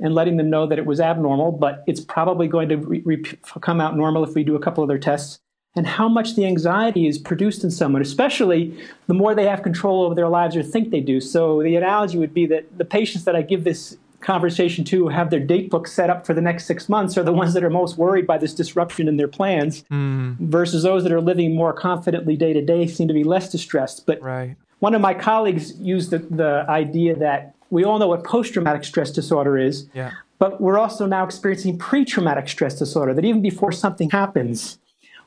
and 0.00 0.14
letting 0.14 0.36
them 0.36 0.50
know 0.50 0.66
that 0.66 0.78
it 0.78 0.86
was 0.86 1.00
abnormal, 1.00 1.52
but 1.52 1.84
it's 1.86 2.00
probably 2.00 2.48
going 2.48 2.68
to 2.68 2.76
re- 2.76 3.02
re- 3.04 3.24
come 3.60 3.80
out 3.80 3.96
normal 3.96 4.24
if 4.24 4.34
we 4.34 4.44
do 4.44 4.56
a 4.56 4.60
couple 4.60 4.82
other 4.82 4.98
tests. 4.98 5.40
And 5.76 5.86
how 5.86 6.08
much 6.08 6.34
the 6.34 6.46
anxiety 6.46 7.06
is 7.06 7.16
produced 7.16 7.62
in 7.62 7.70
someone, 7.70 8.02
especially 8.02 8.76
the 9.06 9.14
more 9.14 9.36
they 9.36 9.46
have 9.46 9.62
control 9.62 10.02
over 10.02 10.16
their 10.16 10.28
lives 10.28 10.56
or 10.56 10.64
think 10.64 10.90
they 10.90 11.00
do. 11.00 11.20
So 11.20 11.62
the 11.62 11.76
analogy 11.76 12.18
would 12.18 12.34
be 12.34 12.46
that 12.46 12.76
the 12.76 12.84
patients 12.84 13.24
that 13.24 13.36
I 13.36 13.42
give 13.42 13.62
this 13.62 13.96
conversation 14.20 14.84
to 14.84 15.08
have 15.08 15.30
their 15.30 15.40
date 15.40 15.70
book 15.70 15.86
set 15.86 16.10
up 16.10 16.26
for 16.26 16.34
the 16.34 16.40
next 16.40 16.66
six 16.66 16.88
months 16.88 17.16
are 17.16 17.22
the 17.22 17.32
ones 17.32 17.54
that 17.54 17.64
are 17.64 17.70
most 17.70 17.96
worried 17.96 18.26
by 18.26 18.36
this 18.36 18.54
disruption 18.54 19.08
in 19.08 19.16
their 19.16 19.28
plans 19.28 19.84
mm. 19.84 20.36
versus 20.38 20.82
those 20.82 21.02
that 21.04 21.12
are 21.12 21.20
living 21.20 21.54
more 21.54 21.72
confidently 21.72 22.36
day 22.36 22.52
to 22.52 22.62
day 22.62 22.86
seem 22.86 23.08
to 23.08 23.14
be 23.14 23.24
less 23.24 23.50
distressed. 23.50 24.06
But 24.06 24.20
right. 24.20 24.56
one 24.80 24.94
of 24.94 25.00
my 25.00 25.14
colleagues 25.14 25.78
used 25.78 26.10
the, 26.10 26.18
the 26.18 26.66
idea 26.68 27.16
that 27.16 27.54
we 27.70 27.84
all 27.84 27.98
know 27.98 28.08
what 28.08 28.24
post 28.24 28.52
traumatic 28.52 28.84
stress 28.84 29.10
disorder 29.10 29.56
is, 29.56 29.88
yeah. 29.94 30.12
but 30.38 30.60
we're 30.60 30.78
also 30.78 31.06
now 31.06 31.24
experiencing 31.24 31.78
pre 31.78 32.04
traumatic 32.04 32.48
stress 32.48 32.78
disorder, 32.78 33.14
that 33.14 33.24
even 33.24 33.40
before 33.40 33.72
something 33.72 34.10
happens, 34.10 34.78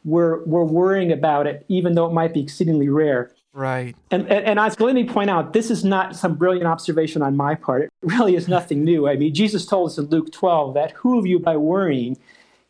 we're, 0.03 0.43
we're 0.43 0.65
worrying 0.65 1.11
about 1.11 1.47
it, 1.47 1.65
even 1.69 1.95
though 1.95 2.05
it 2.05 2.13
might 2.13 2.33
be 2.33 2.41
exceedingly 2.41 2.89
rare. 2.89 3.31
Right. 3.53 3.95
And, 4.09 4.23
and, 4.23 4.45
and 4.45 4.59
Oscar, 4.59 4.85
let 4.85 4.95
me 4.95 5.05
point 5.05 5.29
out, 5.29 5.53
this 5.53 5.69
is 5.69 5.85
not 5.85 6.15
some 6.15 6.35
brilliant 6.35 6.65
observation 6.65 7.21
on 7.21 7.37
my 7.37 7.55
part. 7.55 7.83
It 7.83 7.91
really 8.01 8.35
is 8.35 8.47
nothing 8.47 8.83
new. 8.83 9.07
I 9.07 9.15
mean, 9.15 9.33
Jesus 9.33 9.65
told 9.65 9.91
us 9.91 9.97
in 9.97 10.05
Luke 10.05 10.31
12 10.31 10.73
that 10.73 10.91
who 10.91 11.19
of 11.19 11.27
you 11.27 11.39
by 11.39 11.55
worrying 11.55 12.17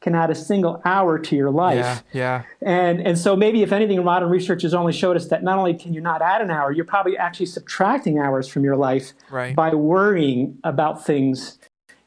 can 0.03 0.13
add 0.13 0.29
a 0.29 0.35
single 0.35 0.81
hour 0.85 1.17
to 1.17 1.35
your 1.35 1.49
life? 1.49 1.77
Yeah, 1.77 1.99
yeah. 2.13 2.43
And, 2.61 2.99
and 3.01 3.17
so 3.17 3.35
maybe 3.35 3.63
if 3.63 3.71
anything, 3.71 4.03
modern 4.03 4.29
research 4.29 4.61
has 4.63 4.73
only 4.73 4.93
showed 4.93 5.15
us 5.15 5.29
that 5.29 5.43
not 5.43 5.57
only 5.57 5.73
can 5.73 5.93
you 5.93 6.01
not 6.01 6.21
add 6.21 6.41
an 6.41 6.51
hour, 6.51 6.71
you're 6.71 6.85
probably 6.85 7.17
actually 7.17 7.45
subtracting 7.47 8.19
hours 8.19 8.47
from 8.47 8.63
your 8.63 8.75
life 8.75 9.13
right. 9.31 9.55
by 9.55 9.73
worrying 9.73 10.59
about 10.63 11.05
things 11.05 11.57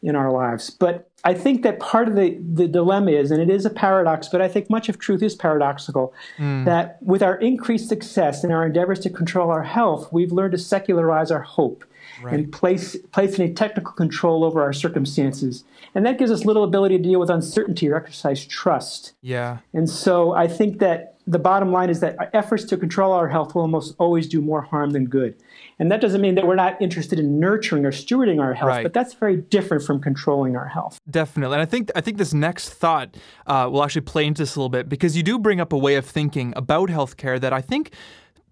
in 0.02 0.14
our 0.14 0.30
lives. 0.30 0.68
But 0.70 1.10
I 1.24 1.34
think 1.34 1.62
that 1.62 1.80
part 1.80 2.06
of 2.06 2.14
the, 2.14 2.38
the 2.40 2.68
dilemma 2.68 3.12
is, 3.12 3.30
and 3.30 3.40
it 3.40 3.50
is 3.50 3.64
a 3.64 3.70
paradox, 3.70 4.28
but 4.28 4.40
I 4.40 4.46
think 4.46 4.68
much 4.70 4.88
of 4.88 4.98
truth 4.98 5.22
is 5.22 5.34
paradoxical, 5.34 6.14
mm. 6.36 6.64
that 6.66 6.98
with 7.02 7.22
our 7.22 7.36
increased 7.38 7.88
success 7.88 8.44
in 8.44 8.52
our 8.52 8.66
endeavors 8.66 9.00
to 9.00 9.10
control 9.10 9.50
our 9.50 9.64
health, 9.64 10.12
we've 10.12 10.30
learned 10.30 10.52
to 10.52 10.58
secularize 10.58 11.30
our 11.30 11.40
hope 11.40 11.84
right. 12.23 12.35
and 12.35 12.52
place, 12.52 12.96
place 13.12 13.38
a 13.38 13.52
technical 13.52 13.92
control 13.92 14.44
over 14.44 14.62
our 14.62 14.73
circumstances. 14.73 15.64
And 15.94 16.04
that 16.06 16.18
gives 16.18 16.30
us 16.30 16.44
little 16.44 16.64
ability 16.64 16.99
to 16.99 17.02
deal 17.02 17.20
with 17.20 17.30
uncertainty 17.30 17.88
or 17.88 17.96
exercise 17.96 18.44
trust. 18.44 19.14
Yeah. 19.23 19.58
And 19.73 19.88
so 19.88 20.32
I 20.32 20.49
think 20.49 20.78
that 20.80 21.16
the 21.26 21.38
bottom 21.38 21.73
line 21.73 21.90
is 21.90 22.00
that 22.00 22.18
our 22.20 22.30
efforts 22.32 22.64
to 22.64 22.76
control 22.76 23.12
our 23.12 23.28
health 23.28 23.54
will 23.54 23.62
almost 23.62 23.96
always 23.99 24.28
do 24.28 24.40
more 24.40 24.62
harm 24.62 24.90
than 24.90 25.06
good. 25.06 25.35
And 25.78 25.90
that 25.90 26.00
doesn't 26.00 26.20
mean 26.20 26.37
that 26.37 26.46
we're 26.46 26.54
not 26.54 26.80
interested 26.80 27.18
in 27.18 27.40
nurturing 27.40 27.85
or 27.85 27.90
stewarding 27.90 28.40
our 28.40 28.54
health, 28.54 28.68
right. 28.68 28.82
but 28.85 28.94
that's 28.94 29.14
very 29.14 29.37
different 29.37 29.82
from 29.82 30.00
controlling 30.00 30.56
our 30.56 30.68
health. 30.68 31.00
Definitely. 31.11 31.54
And 31.54 31.62
I 31.62 31.66
think 31.66 31.90
I 31.96 32.00
think 32.00 32.18
this 32.18 32.32
next 32.32 32.70
thought 32.70 33.16
uh, 33.46 33.68
will 33.70 33.82
actually 33.82 34.02
play 34.02 34.25
into 34.25 34.42
this 34.42 34.54
a 34.54 34.61
little 34.61 34.68
bit 34.68 34.88
because 34.88 35.16
you 35.16 35.23
do 35.23 35.38
bring 35.38 35.61
up 35.61 35.73
a 35.73 35.78
way 35.78 35.96
of 35.96 36.06
thinking 36.06 36.52
about 36.56 36.90
healthcare 36.90 37.40
that 37.40 37.52
I 37.52 37.61
think 37.61 37.92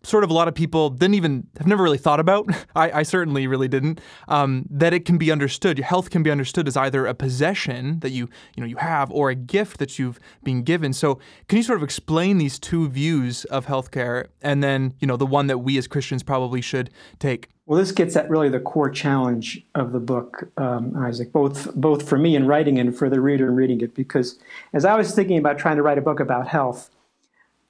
sort 0.05 0.25
of 0.25 0.31
a 0.31 0.33
lot 0.33 0.49
of 0.49 0.55
people 0.55 0.91
didn't 0.91 1.15
even 1.15 1.47
have 1.59 1.67
never 1.67 1.83
really 1.83 1.99
thought 1.99 2.21
about. 2.21 2.49
I, 2.77 3.01
I 3.01 3.03
certainly 3.03 3.47
really 3.47 3.69
didn't. 3.69 4.01
Um, 4.29 4.67
that 4.71 4.93
it 4.93 5.05
can 5.05 5.19
be 5.19 5.31
understood. 5.31 5.79
Your 5.79 5.87
health 5.87 6.11
can 6.11 6.23
be 6.23 6.31
understood 6.31 6.69
as 6.69 6.77
either 6.77 7.07
a 7.07 7.15
possession 7.15 8.01
that 8.01 8.11
you 8.11 8.29
you 8.57 8.61
know 8.61 8.67
you 8.67 8.77
have 8.77 9.11
or 9.11 9.31
a 9.31 9.35
gift 9.35 9.79
that 9.79 9.99
you've 9.99 10.21
been 10.43 10.63
given. 10.63 10.93
So 10.93 11.19
can 11.49 11.57
you 11.57 11.63
sort 11.63 11.79
of 11.79 11.83
explain 11.83 12.39
these 12.39 12.59
two 12.59 12.89
views 12.89 13.45
of 13.47 13.67
healthcare 13.67 14.29
and 14.43 14.63
then 14.63 14.95
you 15.01 15.07
know 15.07 15.17
the 15.17 15.27
one 15.27 15.47
that 15.49 15.59
we 15.59 15.79
as 15.79 15.87
Christians 15.87 16.23
probably 16.23 16.61
should 16.61 16.91
take? 17.19 17.49
Well, 17.67 17.79
this 17.79 17.93
gets 17.93 18.15
at 18.15 18.29
really 18.29 18.51
the 18.51 18.61
core 18.61 18.91
challenge 18.91 19.65
of 19.75 19.93
the 19.93 20.01
book, 20.01 20.51
um, 20.59 20.95
Isaac, 20.99 21.33
both 21.33 21.75
both 21.75 22.07
for 22.07 22.19
me 22.19 22.37
in 22.37 22.47
writing 22.47 22.79
and 22.79 22.95
for 22.95 23.09
the 23.09 23.21
reader 23.21 23.49
in 23.49 23.57
reading 23.57 23.81
it. 23.81 23.95
Because 23.95 24.39
as 24.75 24.85
I 24.85 24.95
was 24.97 25.15
thinking 25.15 25.39
about 25.39 25.59
trying 25.59 25.77
to 25.77 25.83
write 25.83 25.97
a 25.97 26.03
book 26.03 26.21
about 26.21 26.47
health, 26.47 26.91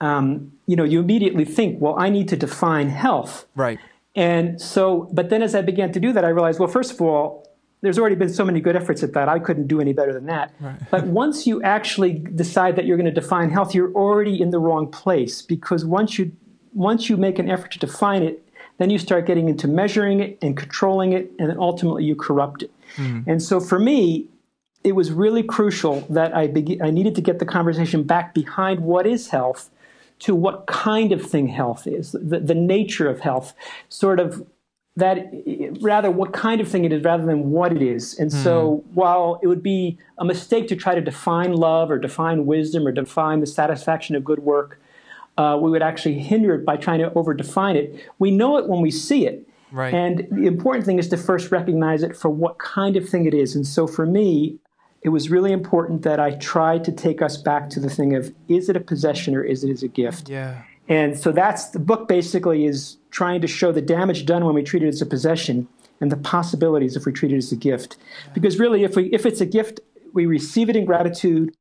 um, 0.05 0.53
you 0.67 0.77
know, 0.77 0.85
you 0.85 1.01
immediately 1.01 1.45
think, 1.45 1.81
well, 1.81 1.95
I 1.99 2.11
need 2.11 2.29
to 2.29 2.37
define 2.37 2.91
health. 2.91 3.47
Right. 3.55 3.79
And 4.15 4.61
so, 4.61 5.09
but 5.13 5.31
then 5.31 5.43
as 5.43 5.55
I 5.55 5.63
began 5.63 5.93
to 5.93 6.01
do 6.01 6.13
that, 6.13 6.25
I 6.25 6.29
realized, 6.29 6.61
well, 6.61 6.69
first 6.69 6.93
of 6.93 7.01
all, 7.01 7.49
there's 7.81 7.99
already 7.99 8.15
been 8.15 8.33
so 8.33 8.45
many 8.45 8.61
good 8.61 8.77
efforts 8.77 9.03
at 9.03 9.13
that. 9.15 9.29
I 9.29 9.39
couldn't 9.39 9.67
do 9.67 9.81
any 9.81 9.93
better 9.93 10.13
than 10.13 10.27
that. 10.27 10.55
Right. 10.61 10.79
but 10.91 11.07
once 11.23 11.47
you 11.47 11.63
actually 11.63 12.13
decide 12.13 12.77
that 12.77 12.85
you're 12.85 12.97
going 12.97 13.13
to 13.13 13.21
define 13.21 13.51
health, 13.51 13.75
you're 13.75 13.93
already 13.93 14.41
in 14.41 14.51
the 14.51 14.59
wrong 14.59 14.91
place 14.91 15.43
because 15.43 15.85
once 15.85 16.19
you 16.19 16.33
once 16.73 17.09
you 17.09 17.17
make 17.17 17.39
an 17.39 17.49
effort 17.49 17.71
to 17.71 17.79
define 17.79 18.23
it, 18.25 18.45
then 18.79 18.91
you 18.91 18.99
start 18.99 19.27
getting 19.27 19.49
into 19.49 19.69
measuring 19.69 20.19
it 20.21 20.37
and 20.43 20.57
controlling 20.57 21.13
it, 21.13 21.31
and 21.39 21.49
then 21.49 21.59
ultimately 21.59 22.03
you 22.03 22.17
corrupt 22.17 22.65
it. 22.65 22.73
Mm. 22.97 23.25
And 23.29 23.41
so 23.41 23.61
for 23.61 23.79
me, 23.79 24.27
it 24.83 24.93
was 24.93 25.13
really 25.13 25.45
crucial 25.45 26.01
that 26.11 26.35
I, 26.35 26.49
be- 26.49 26.83
I 26.83 26.91
needed 26.91 27.15
to 27.15 27.21
get 27.21 27.39
the 27.39 27.47
conversation 27.47 28.03
back 28.03 28.35
behind 28.35 28.81
what 28.81 29.07
is 29.07 29.29
health 29.29 29.71
to 30.21 30.35
what 30.35 30.67
kind 30.67 31.13
of 31.13 31.23
thing 31.23 31.49
health 31.49 31.87
is, 31.87 32.13
the, 32.13 32.41
the 32.41 32.55
nature 32.55 33.09
of 33.09 33.21
health, 33.21 33.55
sort 33.89 34.21
of 34.21 34.47
that 34.97 35.27
rather 35.81 36.11
what 36.11 36.33
kind 36.33 36.61
of 36.61 36.69
thing 36.69 36.85
it 36.85 36.93
is 36.93 37.03
rather 37.03 37.27
than 37.27 37.51
what 37.51 37.73
it 37.73 37.83
is. 37.83 38.17
And 38.19 38.33
so 38.33 38.85
while 38.95 39.41
it 39.43 39.49
would 39.49 39.63
be 39.63 39.99
a 40.19 40.25
mistake 40.25 40.69
to 40.69 40.77
try 40.77 40.95
to 40.95 41.01
define 41.01 41.53
love 41.53 41.91
or 41.91 41.99
define 41.99 42.47
wisdom 42.47 42.87
or 42.87 42.93
define 42.93 43.41
the 43.41 43.47
satisfaction 43.47 44.15
of 44.15 44.25
good 44.25 44.39
work, 44.41 44.81
uh, 45.37 45.59
we 45.61 45.69
would 45.69 45.83
actually 45.83 46.21
hinder 46.21 46.55
it 46.55 46.65
by 46.65 46.77
trying 46.77 47.01
to 47.01 47.13
over 47.15 47.35
define 47.35 47.75
it. 47.75 48.09
We 48.21 48.31
know 48.31 48.57
it 48.57 48.69
when 48.69 48.83
we 48.83 48.93
see 48.93 49.27
it. 49.27 49.49
Right. 49.73 49.93
And 49.93 50.29
the 50.31 50.47
important 50.47 50.87
thing 50.87 51.01
is 51.01 51.09
to 51.09 51.17
first 51.17 51.51
recognize 51.51 52.05
it 52.05 52.17
for 52.17 52.29
what 52.29 52.59
kind 52.59 52.97
of 52.97 53.09
thing 53.09 53.27
it 53.27 53.35
is. 53.35 53.57
And 53.57 53.67
so 53.67 53.89
for 53.89 54.07
me, 54.07 54.61
it 55.05 55.11
was 55.11 55.31
really 55.31 55.53
important 55.53 56.03
that 56.03 56.19
I 56.19 56.33
tried 56.33 56.83
to 56.85 56.93
take 56.93 57.21
us 57.21 57.37
back 57.37 57.69
to 57.71 57.81
the 57.81 57.91
thing 57.91 58.17
of 58.17 58.35
is 58.49 58.71
it 58.71 58.77
a 58.77 58.81
possession 58.81 59.35
or 59.35 59.45
is 59.45 59.63
it 59.63 59.71
as 59.71 59.83
a 59.83 59.89
gift? 59.89 60.31
Yeah. 60.31 60.63
And 60.89 61.19
so 61.19 61.31
that's 61.31 61.69
the 61.69 61.79
book 61.79 62.09
basically 62.09 62.65
is 62.65 62.97
trying 63.11 63.43
to 63.43 63.47
show 63.47 63.71
the 63.71 63.83
damage 63.83 64.25
done 64.25 64.45
when 64.47 64.55
we 64.55 64.63
treat 64.63 64.83
it 64.83 64.89
as 64.89 65.03
a 65.03 65.07
possession 65.07 65.69
and 66.01 66.11
the 66.11 66.17
possibilities 66.17 66.97
if 66.97 67.05
we 67.05 67.13
treat 67.13 67.33
it 67.33 67.37
as 67.37 67.53
a 67.53 67.57
gift. 67.57 67.99
Because 68.33 68.59
really 68.59 68.83
if 68.83 68.97
we 68.97 69.05
if 69.13 69.27
it's 69.27 69.43
a 69.43 69.47
gift, 69.47 69.81
we 70.15 70.25
receive 70.25 70.71
it 70.71 70.77
in 70.77 70.87
gratitude 70.87 71.55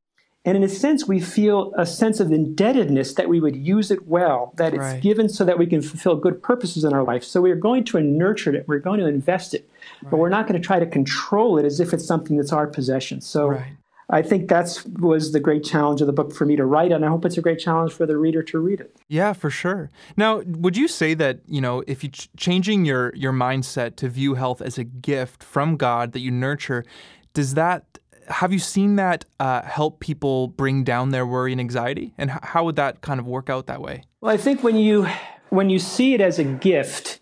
and 0.44 0.56
in 0.56 0.62
a 0.62 0.68
sense 0.68 1.06
we 1.08 1.20
feel 1.20 1.72
a 1.76 1.86
sense 1.86 2.20
of 2.20 2.30
indebtedness 2.32 3.14
that 3.14 3.28
we 3.28 3.40
would 3.40 3.56
use 3.56 3.90
it 3.90 4.06
well, 4.06 4.52
that 4.56 4.74
it's 4.74 4.80
Right. 4.80 5.02
given 5.02 5.28
so 5.28 5.44
that 5.44 5.58
we 5.58 5.66
can 5.66 5.80
fulfill 5.82 6.16
good 6.16 6.42
purposes 6.42 6.84
in 6.84 6.92
our 6.92 7.02
life. 7.02 7.24
So 7.24 7.40
we're 7.40 7.54
going 7.56 7.84
to 7.84 8.00
nurture 8.00 8.54
it, 8.54 8.66
we're 8.68 8.78
going 8.78 9.00
to 9.00 9.06
invest 9.06 9.54
it, 9.54 9.68
but 10.10 10.18
we're 10.18 10.28
not 10.28 10.46
going 10.46 10.60
to 10.60 10.66
try 10.66 10.78
to 10.78 10.86
control 10.86 11.58
it 11.58 11.64
as 11.64 11.80
if 11.80 11.92
it's 11.92 12.04
something 12.06 12.36
that's 12.36 12.52
our 12.52 12.66
possession. 12.66 13.20
So 13.20 13.48
Right. 13.48 13.72
I 14.10 14.20
think 14.20 14.48
that's 14.50 14.84
was 14.84 15.32
the 15.32 15.40
great 15.40 15.64
challenge 15.64 16.02
of 16.02 16.06
the 16.06 16.12
book 16.12 16.34
for 16.34 16.44
me 16.44 16.56
to 16.56 16.66
write, 16.66 16.92
and 16.92 17.06
I 17.06 17.08
hope 17.08 17.24
it's 17.24 17.38
a 17.38 17.40
great 17.40 17.58
challenge 17.58 17.94
for 17.94 18.04
the 18.04 18.18
reader 18.18 18.42
to 18.42 18.58
read 18.58 18.80
it. 18.80 18.94
Yeah, 19.08 19.32
for 19.32 19.48
sure. 19.48 19.90
Now, 20.14 20.42
would 20.46 20.76
you 20.76 20.88
say 20.88 21.14
that 21.14 21.40
you 21.48 21.62
know 21.62 21.82
if 21.86 22.04
you 22.04 22.10
ch- 22.10 22.28
changing 22.36 22.84
your 22.84 23.14
your 23.16 23.32
mindset 23.32 23.96
to 23.96 24.10
view 24.10 24.34
health 24.34 24.60
as 24.60 24.76
a 24.76 24.84
gift 24.84 25.42
from 25.42 25.78
God 25.78 26.12
that 26.12 26.20
you 26.20 26.30
nurture, 26.30 26.84
does 27.32 27.54
that 27.54 27.98
have 28.28 28.52
you 28.52 28.58
seen 28.58 28.96
that 28.96 29.24
uh, 29.40 29.62
help 29.62 30.00
people 30.00 30.48
bring 30.48 30.84
down 30.84 31.10
their 31.10 31.26
worry 31.26 31.52
and 31.52 31.60
anxiety? 31.60 32.14
And 32.18 32.30
h- 32.30 32.38
how 32.42 32.64
would 32.64 32.76
that 32.76 33.00
kind 33.00 33.20
of 33.20 33.26
work 33.26 33.50
out 33.50 33.66
that 33.66 33.80
way? 33.80 34.04
Well, 34.20 34.32
I 34.32 34.36
think 34.36 34.62
when 34.62 34.76
you 34.76 35.06
when 35.50 35.70
you 35.70 35.78
see 35.78 36.14
it 36.14 36.20
as 36.20 36.38
a 36.38 36.44
gift 36.44 37.20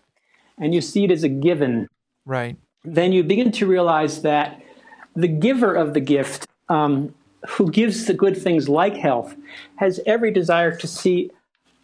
and 0.57 0.73
you 0.73 0.81
see 0.81 1.03
it 1.03 1.11
as 1.11 1.23
a 1.23 1.29
given, 1.29 1.87
Right. 2.25 2.55
then 2.83 3.11
you 3.11 3.23
begin 3.23 3.51
to 3.53 3.67
realize 3.67 4.21
that 4.23 4.61
the 5.15 5.27
giver 5.27 5.73
of 5.75 5.93
the 5.93 5.99
gift, 5.99 6.47
um, 6.69 7.13
who 7.49 7.69
gives 7.69 8.05
the 8.05 8.13
good 8.13 8.35
things 8.37 8.69
like 8.69 8.95
health, 8.95 9.35
has 9.75 9.99
every 10.05 10.31
desire 10.31 10.75
to 10.77 10.87
see 10.87 11.29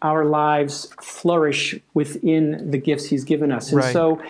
our 0.02 0.24
lives 0.24 0.88
flourish 1.00 1.78
within 1.94 2.70
the 2.70 2.78
gifts 2.78 3.06
he's 3.06 3.24
given 3.24 3.52
us. 3.52 3.70
And 3.70 3.78
Right. 3.78 3.92
so, 3.92 4.20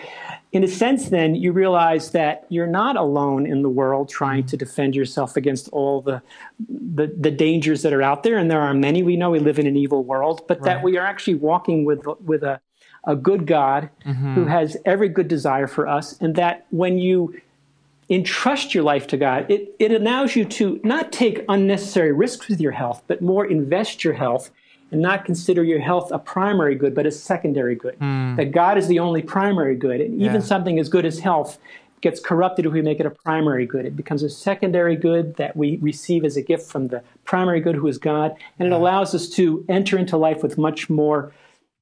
in 0.51 0.65
a 0.65 0.67
sense, 0.67 1.09
then 1.09 1.33
you 1.33 1.53
realize 1.53 2.11
that 2.11 2.45
you're 2.49 2.67
not 2.67 2.97
alone 2.97 3.45
in 3.45 3.61
the 3.61 3.69
world 3.69 4.09
trying 4.09 4.45
to 4.47 4.57
defend 4.57 4.95
yourself 4.95 5.37
against 5.37 5.69
all 5.69 6.01
the, 6.01 6.21
the 6.69 7.07
the 7.07 7.31
dangers 7.31 7.83
that 7.83 7.93
are 7.93 8.01
out 8.01 8.23
there, 8.23 8.37
and 8.37 8.51
there 8.51 8.59
are 8.59 8.73
many. 8.73 9.01
We 9.01 9.15
know 9.15 9.29
we 9.29 9.39
live 9.39 9.59
in 9.59 9.67
an 9.67 9.77
evil 9.77 10.03
world, 10.03 10.41
but 10.47 10.63
that 10.63 10.83
we 10.83 10.97
are 10.97 11.05
actually 11.05 11.35
walking 11.35 11.85
with 11.85 12.05
with 12.25 12.43
a 12.43 12.59
a 13.05 13.15
good 13.15 13.47
God 13.47 13.89
mm-hmm. 14.05 14.35
who 14.35 14.45
has 14.45 14.77
every 14.85 15.09
good 15.09 15.27
desire 15.27 15.67
for 15.67 15.87
us, 15.87 16.19
and 16.19 16.35
that 16.35 16.65
when 16.69 16.97
you 16.99 17.39
entrust 18.09 18.75
your 18.75 18.83
life 18.83 19.07
to 19.07 19.17
God, 19.17 19.49
it, 19.49 19.73
it 19.79 19.91
allows 19.91 20.35
you 20.35 20.43
to 20.43 20.81
not 20.83 21.13
take 21.13 21.45
unnecessary 21.47 22.11
risks 22.11 22.49
with 22.49 22.59
your 22.59 22.73
health, 22.73 23.01
but 23.07 23.21
more 23.21 23.45
invest 23.45 24.03
your 24.03 24.13
health 24.13 24.51
and 24.91 25.01
not 25.01 25.25
consider 25.25 25.63
your 25.63 25.79
health 25.79 26.11
a 26.11 26.19
primary 26.19 26.75
good, 26.75 26.93
but 26.93 27.05
a 27.05 27.11
secondary 27.11 27.75
good. 27.75 27.97
Mm. 27.99 28.35
That 28.35 28.51
God 28.51 28.77
is 28.77 28.87
the 28.87 28.99
only 28.99 29.21
primary 29.21 29.75
good. 29.75 30.01
And 30.01 30.21
even 30.21 30.35
yeah. 30.35 30.39
something 30.41 30.79
as 30.79 30.89
good 30.89 31.05
as 31.05 31.19
health 31.19 31.57
gets 32.01 32.19
corrupted 32.19 32.65
if 32.65 32.73
we 32.73 32.81
make 32.81 32.99
it 32.99 33.05
a 33.05 33.11
primary 33.11 33.65
good. 33.65 33.85
It 33.85 33.95
becomes 33.95 34.23
a 34.23 34.29
secondary 34.29 34.95
good 34.95 35.35
that 35.35 35.55
we 35.55 35.77
receive 35.77 36.25
as 36.25 36.35
a 36.35 36.41
gift 36.41 36.69
from 36.69 36.87
the 36.87 37.03
primary 37.23 37.61
good 37.61 37.75
who 37.75 37.87
is 37.87 37.97
God. 37.97 38.35
And 38.59 38.67
it 38.67 38.71
allows 38.73 39.15
us 39.15 39.29
to 39.29 39.63
enter 39.69 39.97
into 39.97 40.17
life 40.17 40.43
with 40.43 40.57
much 40.57 40.89
more 40.89 41.31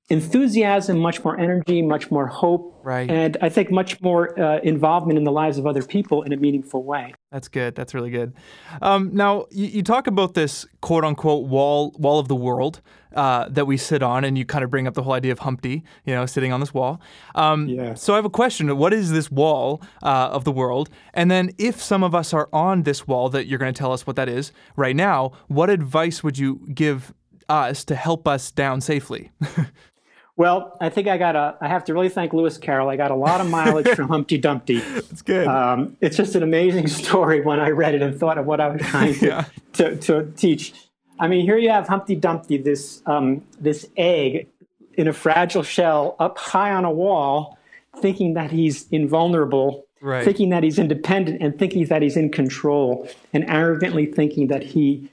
enthusiasm, 0.09 0.99
much 0.99 1.23
more 1.23 1.39
energy, 1.39 1.81
much 1.81 2.11
more 2.11 2.27
hope, 2.27 2.79
right. 2.83 3.09
and 3.09 3.37
I 3.41 3.49
think 3.49 3.71
much 3.71 4.01
more 4.01 4.37
uh, 4.39 4.59
involvement 4.59 5.17
in 5.17 5.23
the 5.23 5.31
lives 5.31 5.57
of 5.57 5.67
other 5.67 5.83
people 5.83 6.23
in 6.23 6.33
a 6.33 6.37
meaningful 6.37 6.83
way. 6.83 7.13
That's 7.31 7.47
good. 7.47 7.75
That's 7.75 7.93
really 7.93 8.09
good. 8.09 8.33
Um, 8.81 9.11
now 9.13 9.45
you, 9.51 9.67
you, 9.67 9.83
talk 9.83 10.07
about 10.07 10.33
this 10.33 10.65
quote 10.81 11.05
unquote 11.05 11.45
wall 11.47 11.95
wall 11.99 12.17
of 12.17 12.27
the 12.27 12.35
world 12.35 12.81
uh, 13.15 13.47
that 13.49 13.67
we 13.67 13.77
sit 13.77 14.01
on, 14.01 14.23
and 14.23 14.35
you 14.35 14.45
kind 14.45 14.63
of 14.63 14.71
bring 14.71 14.87
up 14.87 14.95
the 14.95 15.03
whole 15.03 15.13
idea 15.13 15.31
of 15.31 15.39
Humpty, 15.39 15.83
you 16.05 16.15
know, 16.15 16.25
sitting 16.25 16.51
on 16.51 16.59
this 16.59 16.73
wall. 16.73 16.99
Um, 17.35 17.67
yeah. 17.67 17.93
So 17.93 18.13
I 18.13 18.15
have 18.15 18.25
a 18.25 18.31
question: 18.31 18.75
What 18.77 18.93
is 18.93 19.11
this 19.11 19.29
wall 19.29 19.79
uh, 20.01 20.29
of 20.31 20.43
the 20.43 20.51
world? 20.51 20.89
And 21.13 21.29
then, 21.29 21.51
if 21.59 21.79
some 21.79 22.03
of 22.03 22.15
us 22.15 22.33
are 22.33 22.49
on 22.51 22.81
this 22.81 23.07
wall 23.07 23.29
that 23.29 23.45
you're 23.45 23.59
going 23.59 23.73
to 23.73 23.77
tell 23.77 23.93
us 23.93 24.07
what 24.07 24.15
that 24.15 24.27
is 24.27 24.51
right 24.75 24.95
now, 24.95 25.33
what 25.49 25.69
advice 25.69 26.23
would 26.23 26.39
you 26.39 26.67
give 26.73 27.13
us 27.47 27.85
to 27.85 27.95
help 27.95 28.27
us 28.27 28.49
down 28.49 28.81
safely? 28.81 29.31
Well, 30.39 30.77
I 30.79 30.87
think 30.87 31.09
I 31.09 31.17
got 31.17 31.35
a. 31.35 31.57
I 31.59 31.67
have 31.67 31.83
to 31.83 31.93
really 31.93 32.07
thank 32.07 32.31
Lewis 32.31 32.57
Carroll. 32.57 32.89
I 32.89 32.95
got 32.95 33.11
a 33.11 33.15
lot 33.15 33.41
of 33.41 33.49
mileage 33.49 33.89
from 33.89 34.07
Humpty 34.15 34.37
Dumpty. 34.37 34.79
That's 34.79 35.21
good. 35.21 35.45
Um, 35.45 35.97
it's 35.99 36.15
just 36.15 36.33
an 36.33 36.43
amazing 36.43 36.87
story 37.01 37.41
when 37.41 37.59
I 37.59 37.71
read 37.71 37.93
it 37.93 38.01
and 38.01 38.17
thought 38.17 38.37
of 38.37 38.45
what 38.45 38.61
I 38.61 38.69
was 38.69 38.81
trying 38.81 39.15
to, 39.15 39.27
yeah. 39.27 39.45
to, 39.73 39.97
to, 39.97 40.31
teach. 40.37 40.73
I 41.19 41.27
mean, 41.27 41.41
here 41.41 41.57
you 41.57 41.69
have 41.71 41.89
Humpty 41.89 42.15
Dumpty, 42.15 42.55
this 42.55 43.03
um, 43.05 43.43
this 43.59 43.89
egg 43.97 44.47
in 44.93 45.09
a 45.09 45.13
fragile 45.13 45.61
shell 45.61 46.15
up 46.19 46.37
high 46.37 46.71
on 46.71 46.85
a 46.85 46.91
wall, 46.91 47.57
thinking 47.97 48.35
that 48.35 48.49
he's 48.49 48.87
invulnerable, 48.91 49.87
right. 49.99 50.23
thinking 50.23 50.51
that 50.51 50.63
he's 50.63 50.79
independent, 50.79 51.41
and 51.41 51.59
thinking 51.59 51.85
that 51.87 52.01
he's 52.01 52.15
in 52.15 52.31
control, 52.31 53.09
and 53.33 53.43
arrogantly 53.49 54.05
thinking 54.05 54.47
that 54.47 54.63
he 54.63 55.09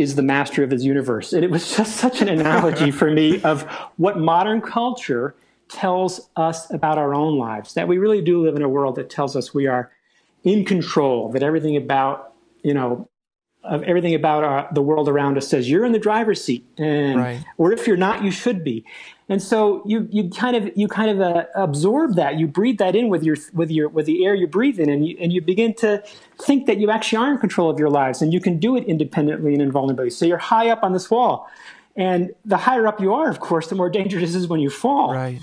is 0.00 0.14
the 0.14 0.22
master 0.22 0.62
of 0.62 0.70
his 0.70 0.84
universe. 0.84 1.32
And 1.32 1.44
it 1.44 1.50
was 1.50 1.76
just 1.76 1.96
such 1.96 2.20
an 2.20 2.28
analogy 2.28 2.90
for 3.00 3.10
me 3.10 3.42
of 3.42 3.62
what 3.96 4.18
modern 4.18 4.60
culture 4.60 5.34
tells 5.68 6.28
us 6.36 6.72
about 6.72 6.98
our 6.98 7.14
own 7.14 7.36
lives 7.36 7.74
that 7.74 7.88
we 7.88 7.98
really 7.98 8.22
do 8.22 8.42
live 8.42 8.56
in 8.56 8.62
a 8.62 8.68
world 8.68 8.96
that 8.96 9.10
tells 9.10 9.36
us 9.36 9.52
we 9.52 9.66
are 9.66 9.90
in 10.44 10.64
control, 10.64 11.30
that 11.32 11.42
everything 11.42 11.76
about, 11.76 12.32
you 12.62 12.72
know, 12.72 13.08
of 13.64 13.82
everything 13.82 14.14
about 14.14 14.44
our, 14.44 14.58
uh, 14.60 14.72
the 14.72 14.80
world 14.80 15.08
around 15.08 15.36
us 15.36 15.46
says 15.46 15.68
you're 15.68 15.84
in 15.84 15.92
the 15.92 15.98
driver's 15.98 16.42
seat, 16.42 16.64
and 16.78 17.18
right. 17.18 17.44
or 17.58 17.72
if 17.72 17.86
you're 17.86 17.96
not, 17.96 18.22
you 18.22 18.30
should 18.30 18.64
be. 18.64 18.84
And 19.30 19.42
so 19.42 19.82
you 19.84 20.08
you 20.10 20.30
kind 20.30 20.56
of 20.56 20.70
you 20.74 20.88
kind 20.88 21.10
of 21.10 21.20
uh, 21.20 21.44
absorb 21.54 22.14
that, 22.14 22.38
you 22.38 22.46
breathe 22.46 22.78
that 22.78 22.96
in 22.96 23.10
with 23.10 23.22
your 23.22 23.36
with 23.52 23.70
your 23.70 23.88
with 23.90 24.06
the 24.06 24.24
air 24.24 24.34
you 24.34 24.46
breathe 24.46 24.80
in, 24.80 24.88
and 24.88 25.06
you 25.06 25.18
and 25.20 25.32
you 25.32 25.42
begin 25.42 25.74
to 25.74 26.02
think 26.40 26.66
that 26.66 26.78
you 26.78 26.90
actually 26.90 27.18
are 27.18 27.32
in 27.32 27.38
control 27.38 27.68
of 27.68 27.78
your 27.78 27.90
lives, 27.90 28.22
and 28.22 28.32
you 28.32 28.40
can 28.40 28.58
do 28.58 28.74
it 28.74 28.84
independently 28.84 29.52
and 29.52 29.60
invulnerably. 29.60 30.08
So 30.10 30.24
you're 30.24 30.38
high 30.38 30.70
up 30.70 30.82
on 30.82 30.94
this 30.94 31.10
wall, 31.10 31.50
and 31.94 32.30
the 32.46 32.56
higher 32.56 32.86
up 32.86 33.00
you 33.00 33.12
are, 33.12 33.28
of 33.28 33.40
course, 33.40 33.68
the 33.68 33.74
more 33.74 33.90
dangerous 34.00 34.34
it 34.34 34.38
is 34.38 34.48
when 34.48 34.60
you 34.60 34.70
fall. 34.70 35.12
Right. 35.12 35.40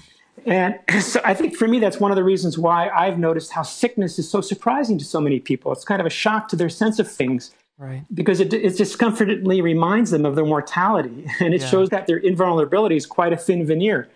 And 0.48 0.80
so 1.02 1.22
I 1.24 1.36
think 1.36 1.56
for 1.56 1.68
me, 1.68 1.78
that's 1.78 2.00
one 2.00 2.12
of 2.12 2.16
the 2.16 2.24
reasons 2.24 2.58
why 2.58 2.90
I've 2.90 3.20
noticed 3.20 3.52
how 3.52 3.62
sickness 3.62 4.18
is 4.18 4.28
so 4.28 4.42
surprising 4.42 4.98
to 4.98 5.06
so 5.06 5.22
many 5.22 5.40
people. 5.40 5.72
It's 5.72 5.86
kind 5.86 6.02
of 6.02 6.08
a 6.08 6.12
shock 6.12 6.48
to 6.50 6.56
their 6.56 6.70
sense 6.70 6.98
of 6.98 7.12
things 7.12 7.52
Right. 7.78 8.06
Because 8.14 8.40
it, 8.40 8.54
it 8.54 8.78
discomfortingly 8.78 9.62
reminds 9.62 10.12
them 10.12 10.26
of 10.26 10.36
their 10.36 10.46
mortality 10.46 11.28
and 11.40 11.54
it 11.54 11.62
yeah. 11.62 11.68
shows 11.68 11.90
that 11.90 12.08
their 12.08 12.18
invulnerability 12.18 12.96
is 12.96 13.06
quite 13.06 13.34
a 13.34 13.38
thin 13.38 13.66
veneer. 13.66 14.10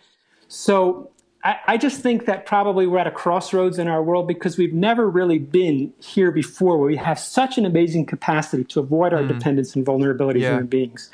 So 0.48 1.12
I, 1.44 1.58
I, 1.68 1.78
just 1.78 2.02
think 2.02 2.26
that 2.26 2.46
probably 2.46 2.88
we're 2.88 3.00
at 3.00 3.08
a 3.08 3.12
crossroads 3.12 3.78
in 3.78 3.88
our 3.88 4.02
world 4.02 4.28
because 4.28 4.58
we've 4.58 4.74
never 4.74 5.10
really 5.10 5.40
been 5.40 5.94
here 6.00 6.32
before 6.32 6.78
where 6.78 6.88
we 6.88 6.96
have 6.96 7.20
such 7.20 7.58
an 7.58 7.66
amazing 7.66 8.06
capacity 8.06 8.64
to 8.66 8.80
avoid 8.80 9.14
our 9.14 9.22
mm. 9.22 9.28
dependence 9.28 9.76
and 9.76 9.86
vulnerability 9.86 10.40
yeah. 10.40 10.48
as 10.48 10.52
human 10.54 10.68
beings. 10.68 11.12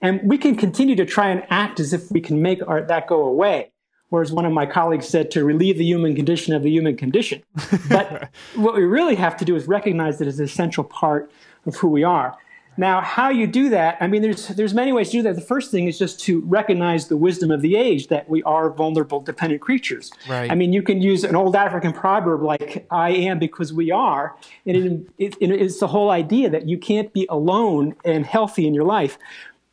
And 0.00 0.20
we 0.22 0.38
can 0.38 0.56
continue 0.56 0.94
to 0.94 1.04
try 1.04 1.28
and 1.28 1.42
act 1.50 1.80
as 1.80 1.92
if 1.92 2.10
we 2.10 2.20
can 2.20 2.40
make 2.40 2.66
our, 2.68 2.82
that 2.82 3.08
go 3.08 3.24
away. 3.24 3.72
Whereas 4.10 4.32
one 4.32 4.46
of 4.46 4.52
my 4.52 4.64
colleagues 4.64 5.06
said 5.06 5.30
to 5.32 5.44
relieve 5.44 5.76
the 5.76 5.84
human 5.84 6.14
condition 6.14 6.54
of 6.54 6.62
the 6.62 6.70
human 6.70 6.96
condition. 6.96 7.42
But 7.90 8.30
what 8.54 8.74
we 8.74 8.84
really 8.84 9.16
have 9.16 9.36
to 9.38 9.44
do 9.44 9.54
is 9.56 9.66
recognize 9.66 10.18
that 10.18 10.28
it's 10.28 10.38
an 10.38 10.44
essential 10.44 10.84
part 10.84 11.30
of 11.68 11.76
who 11.76 11.88
we 11.88 12.02
are. 12.02 12.36
Now, 12.76 13.00
how 13.00 13.28
you 13.28 13.48
do 13.48 13.70
that, 13.70 13.96
I 14.00 14.06
mean, 14.06 14.22
there's, 14.22 14.46
there's 14.48 14.72
many 14.72 14.92
ways 14.92 15.10
to 15.10 15.16
do 15.16 15.22
that. 15.22 15.34
The 15.34 15.40
first 15.40 15.72
thing 15.72 15.88
is 15.88 15.98
just 15.98 16.20
to 16.20 16.42
recognize 16.42 17.08
the 17.08 17.16
wisdom 17.16 17.50
of 17.50 17.60
the 17.60 17.74
age 17.74 18.06
that 18.06 18.28
we 18.30 18.40
are 18.44 18.70
vulnerable, 18.70 19.20
dependent 19.20 19.60
creatures. 19.60 20.12
Right. 20.28 20.48
I 20.48 20.54
mean, 20.54 20.72
you 20.72 20.82
can 20.82 21.02
use 21.02 21.24
an 21.24 21.34
old 21.34 21.56
African 21.56 21.92
proverb 21.92 22.40
like, 22.40 22.86
I 22.92 23.10
am 23.10 23.40
because 23.40 23.72
we 23.72 23.90
are. 23.90 24.36
And 24.64 25.10
it, 25.18 25.36
it, 25.40 25.50
it's 25.50 25.80
the 25.80 25.88
whole 25.88 26.10
idea 26.12 26.50
that 26.50 26.68
you 26.68 26.78
can't 26.78 27.12
be 27.12 27.26
alone 27.28 27.96
and 28.04 28.24
healthy 28.24 28.64
in 28.64 28.74
your 28.74 28.84
life. 28.84 29.18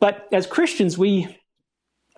But 0.00 0.28
as 0.32 0.48
Christians, 0.48 0.98
we, 0.98 1.38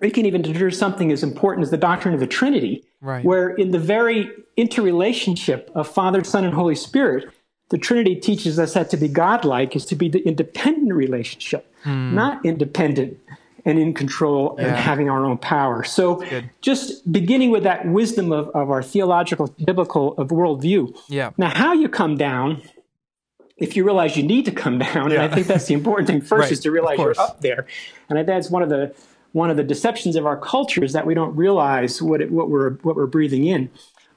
we 0.01 0.09
can 0.09 0.25
even 0.25 0.43
introduce 0.43 0.79
something 0.79 1.11
as 1.11 1.21
important 1.21 1.65
as 1.65 1.69
the 1.69 1.77
doctrine 1.77 2.15
of 2.15 2.19
the 2.19 2.25
Trinity, 2.27 2.83
right. 3.01 3.23
where 3.23 3.49
in 3.49 3.69
the 3.69 3.79
very 3.79 4.31
interrelationship 4.57 5.69
of 5.75 5.87
Father, 5.87 6.23
Son, 6.23 6.45
and 6.45 6.53
Holy 6.55 6.73
Spirit, 6.73 7.31
the 7.69 7.77
Trinity 7.77 8.15
teaches 8.15 8.59
us 8.59 8.73
that 8.73 8.89
to 8.89 8.97
be 8.97 9.07
godlike 9.07 9.75
is 9.75 9.85
to 9.85 9.95
be 9.95 10.09
the 10.09 10.19
independent 10.27 10.93
relationship, 10.93 11.71
mm. 11.83 12.13
not 12.13 12.43
independent 12.43 13.19
and 13.65 13.77
in 13.77 13.93
control 13.93 14.55
yeah. 14.57 14.67
and 14.67 14.75
having 14.75 15.09
our 15.09 15.25
own 15.25 15.37
power. 15.37 15.83
So, 15.83 16.23
just 16.61 17.11
beginning 17.11 17.51
with 17.51 17.63
that 17.63 17.87
wisdom 17.87 18.31
of, 18.31 18.49
of 18.49 18.71
our 18.71 18.81
theological, 18.81 19.53
biblical 19.63 20.13
of 20.17 20.29
worldview. 20.29 20.97
Yeah. 21.07 21.31
Now, 21.37 21.49
how 21.49 21.73
you 21.73 21.89
come 21.89 22.17
down, 22.17 22.61
if 23.57 23.75
you 23.75 23.83
realize 23.83 24.17
you 24.17 24.23
need 24.23 24.45
to 24.45 24.51
come 24.51 24.79
down, 24.79 25.11
yeah. 25.11 25.21
and 25.21 25.31
I 25.31 25.35
think 25.35 25.47
that's 25.47 25.65
the 25.65 25.73
important 25.73 26.07
thing 26.07 26.21
first 26.31 26.43
right. 26.43 26.51
is 26.51 26.59
to 26.61 26.71
realize 26.71 26.97
you're 26.97 27.19
up 27.19 27.41
there. 27.41 27.67
And 28.09 28.17
I 28.17 28.21
think 28.21 28.27
that's 28.27 28.49
one 28.49 28.63
of 28.63 28.69
the 28.69 28.95
one 29.31 29.51
of 29.51 29.57
the 29.57 29.63
deceptions 29.63 30.15
of 30.15 30.25
our 30.25 30.37
culture 30.37 30.83
is 30.83 30.93
that 30.93 31.05
we 31.05 31.13
don't 31.13 31.35
realize 31.35 32.01
what 32.01 32.19
it, 32.19 32.31
what 32.31 32.49
we're 32.49 32.71
what 32.81 32.95
we're 32.95 33.05
breathing 33.05 33.45
in. 33.45 33.69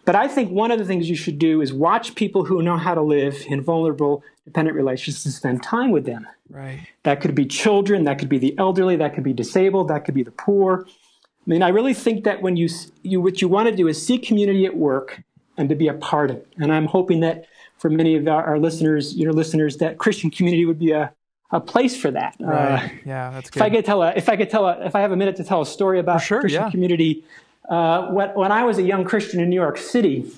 But 0.04 0.16
I 0.16 0.26
think 0.26 0.50
one 0.50 0.70
of 0.70 0.78
the 0.78 0.84
things 0.84 1.08
you 1.08 1.14
should 1.14 1.38
do 1.38 1.60
is 1.60 1.72
watch 1.72 2.14
people 2.14 2.44
who 2.44 2.62
know 2.62 2.76
how 2.76 2.94
to 2.94 3.02
live 3.02 3.44
in 3.46 3.60
vulnerable, 3.60 4.24
dependent 4.44 4.76
relationships 4.76 5.24
and 5.24 5.32
spend 5.32 5.62
time 5.62 5.92
with 5.92 6.06
them. 6.06 6.26
Right. 6.50 6.88
That 7.04 7.20
could 7.20 7.34
be 7.34 7.46
children, 7.46 8.04
that 8.04 8.18
could 8.18 8.28
be 8.28 8.38
the 8.38 8.54
elderly, 8.58 8.96
that 8.96 9.14
could 9.14 9.22
be 9.22 9.32
disabled, 9.32 9.88
that 9.88 10.04
could 10.04 10.14
be 10.14 10.24
the 10.24 10.32
poor. 10.32 10.86
I 10.88 11.46
mean, 11.46 11.62
I 11.62 11.68
really 11.68 11.94
think 11.94 12.24
that 12.24 12.42
when 12.42 12.56
you, 12.56 12.68
you 13.02 13.20
what 13.20 13.40
you 13.40 13.48
want 13.48 13.68
to 13.68 13.74
do 13.74 13.86
is 13.88 14.04
see 14.04 14.18
community 14.18 14.66
at 14.66 14.76
work 14.76 15.22
and 15.56 15.68
to 15.68 15.74
be 15.74 15.88
a 15.88 15.94
part 15.94 16.30
of 16.30 16.36
it. 16.38 16.48
And 16.58 16.72
I'm 16.72 16.86
hoping 16.86 17.20
that 17.20 17.46
for 17.78 17.88
many 17.90 18.16
of 18.16 18.26
our, 18.26 18.44
our 18.44 18.58
listeners, 18.58 19.16
your 19.16 19.32
listeners, 19.32 19.76
that 19.78 19.98
Christian 19.98 20.30
community 20.30 20.64
would 20.64 20.78
be 20.78 20.92
a, 20.92 21.12
a 21.50 21.60
place 21.60 21.96
for 21.96 22.10
that. 22.10 22.36
Right. 22.40 22.84
Uh, 22.84 22.88
yeah, 23.04 23.30
that's 23.30 23.50
good. 23.50 23.60
If 23.60 23.62
I 23.62 23.70
could 23.70 23.84
tell 23.84 24.02
a, 24.02 24.12
if 24.12 24.28
I 24.28 24.36
could 24.36 24.50
tell 24.50 24.66
a, 24.66 24.84
if 24.84 24.94
I 24.94 25.00
have 25.00 25.12
a 25.12 25.16
minute 25.16 25.36
to 25.36 25.44
tell 25.44 25.60
a 25.60 25.66
story 25.66 25.98
about 25.98 26.22
sure, 26.22 26.40
Christian 26.40 26.62
yeah. 26.62 26.70
community 26.70 27.24
uh, 27.68 28.08
when 28.08 28.52
I 28.52 28.64
was 28.64 28.78
a 28.78 28.82
young 28.82 29.04
Christian 29.04 29.40
in 29.40 29.48
New 29.48 29.60
York 29.60 29.78
City, 29.78 30.30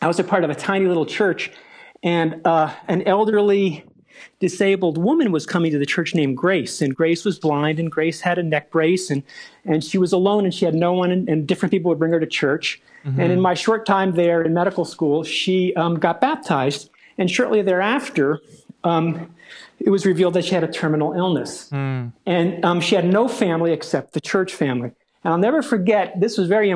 I 0.00 0.06
was 0.06 0.18
a 0.18 0.24
part 0.24 0.44
of 0.44 0.50
a 0.50 0.54
tiny 0.54 0.86
little 0.86 1.06
church, 1.06 1.50
and 2.02 2.40
uh, 2.46 2.72
an 2.88 3.02
elderly 3.02 3.84
disabled 4.40 4.98
woman 4.98 5.32
was 5.32 5.46
coming 5.46 5.72
to 5.72 5.78
the 5.78 5.86
church 5.86 6.14
named 6.14 6.36
Grace, 6.36 6.80
and 6.80 6.94
Grace 6.94 7.24
was 7.24 7.38
blind, 7.38 7.78
and 7.78 7.90
Grace 7.90 8.20
had 8.20 8.38
a 8.38 8.42
neck 8.42 8.70
brace, 8.70 9.10
and 9.10 9.22
and 9.64 9.82
she 9.82 9.98
was 9.98 10.12
alone, 10.12 10.44
and 10.44 10.54
she 10.54 10.64
had 10.64 10.74
no 10.74 10.92
one, 10.92 11.10
and, 11.10 11.28
and 11.28 11.46
different 11.46 11.72
people 11.72 11.88
would 11.88 11.98
bring 11.98 12.12
her 12.12 12.20
to 12.20 12.26
church. 12.26 12.80
Mm-hmm. 13.04 13.20
And 13.20 13.32
in 13.32 13.40
my 13.40 13.54
short 13.54 13.86
time 13.86 14.12
there 14.12 14.42
in 14.42 14.52
medical 14.54 14.84
school, 14.84 15.24
she 15.24 15.74
um, 15.74 15.98
got 15.98 16.20
baptized, 16.20 16.90
and 17.18 17.30
shortly 17.30 17.62
thereafter. 17.62 18.40
Um, 18.84 19.34
it 19.78 19.90
was 19.90 20.06
revealed 20.06 20.34
that 20.34 20.44
she 20.44 20.54
had 20.54 20.64
a 20.64 20.72
terminal 20.72 21.12
illness. 21.12 21.68
Mm. 21.70 22.12
And 22.24 22.64
um, 22.64 22.80
she 22.80 22.94
had 22.94 23.04
no 23.04 23.28
family 23.28 23.72
except 23.72 24.14
the 24.14 24.20
church 24.20 24.54
family. 24.54 24.92
And 25.26 25.32
I'll 25.32 25.40
never 25.40 25.60
forget, 25.60 26.20
this 26.20 26.38
was 26.38 26.46
very 26.46 26.72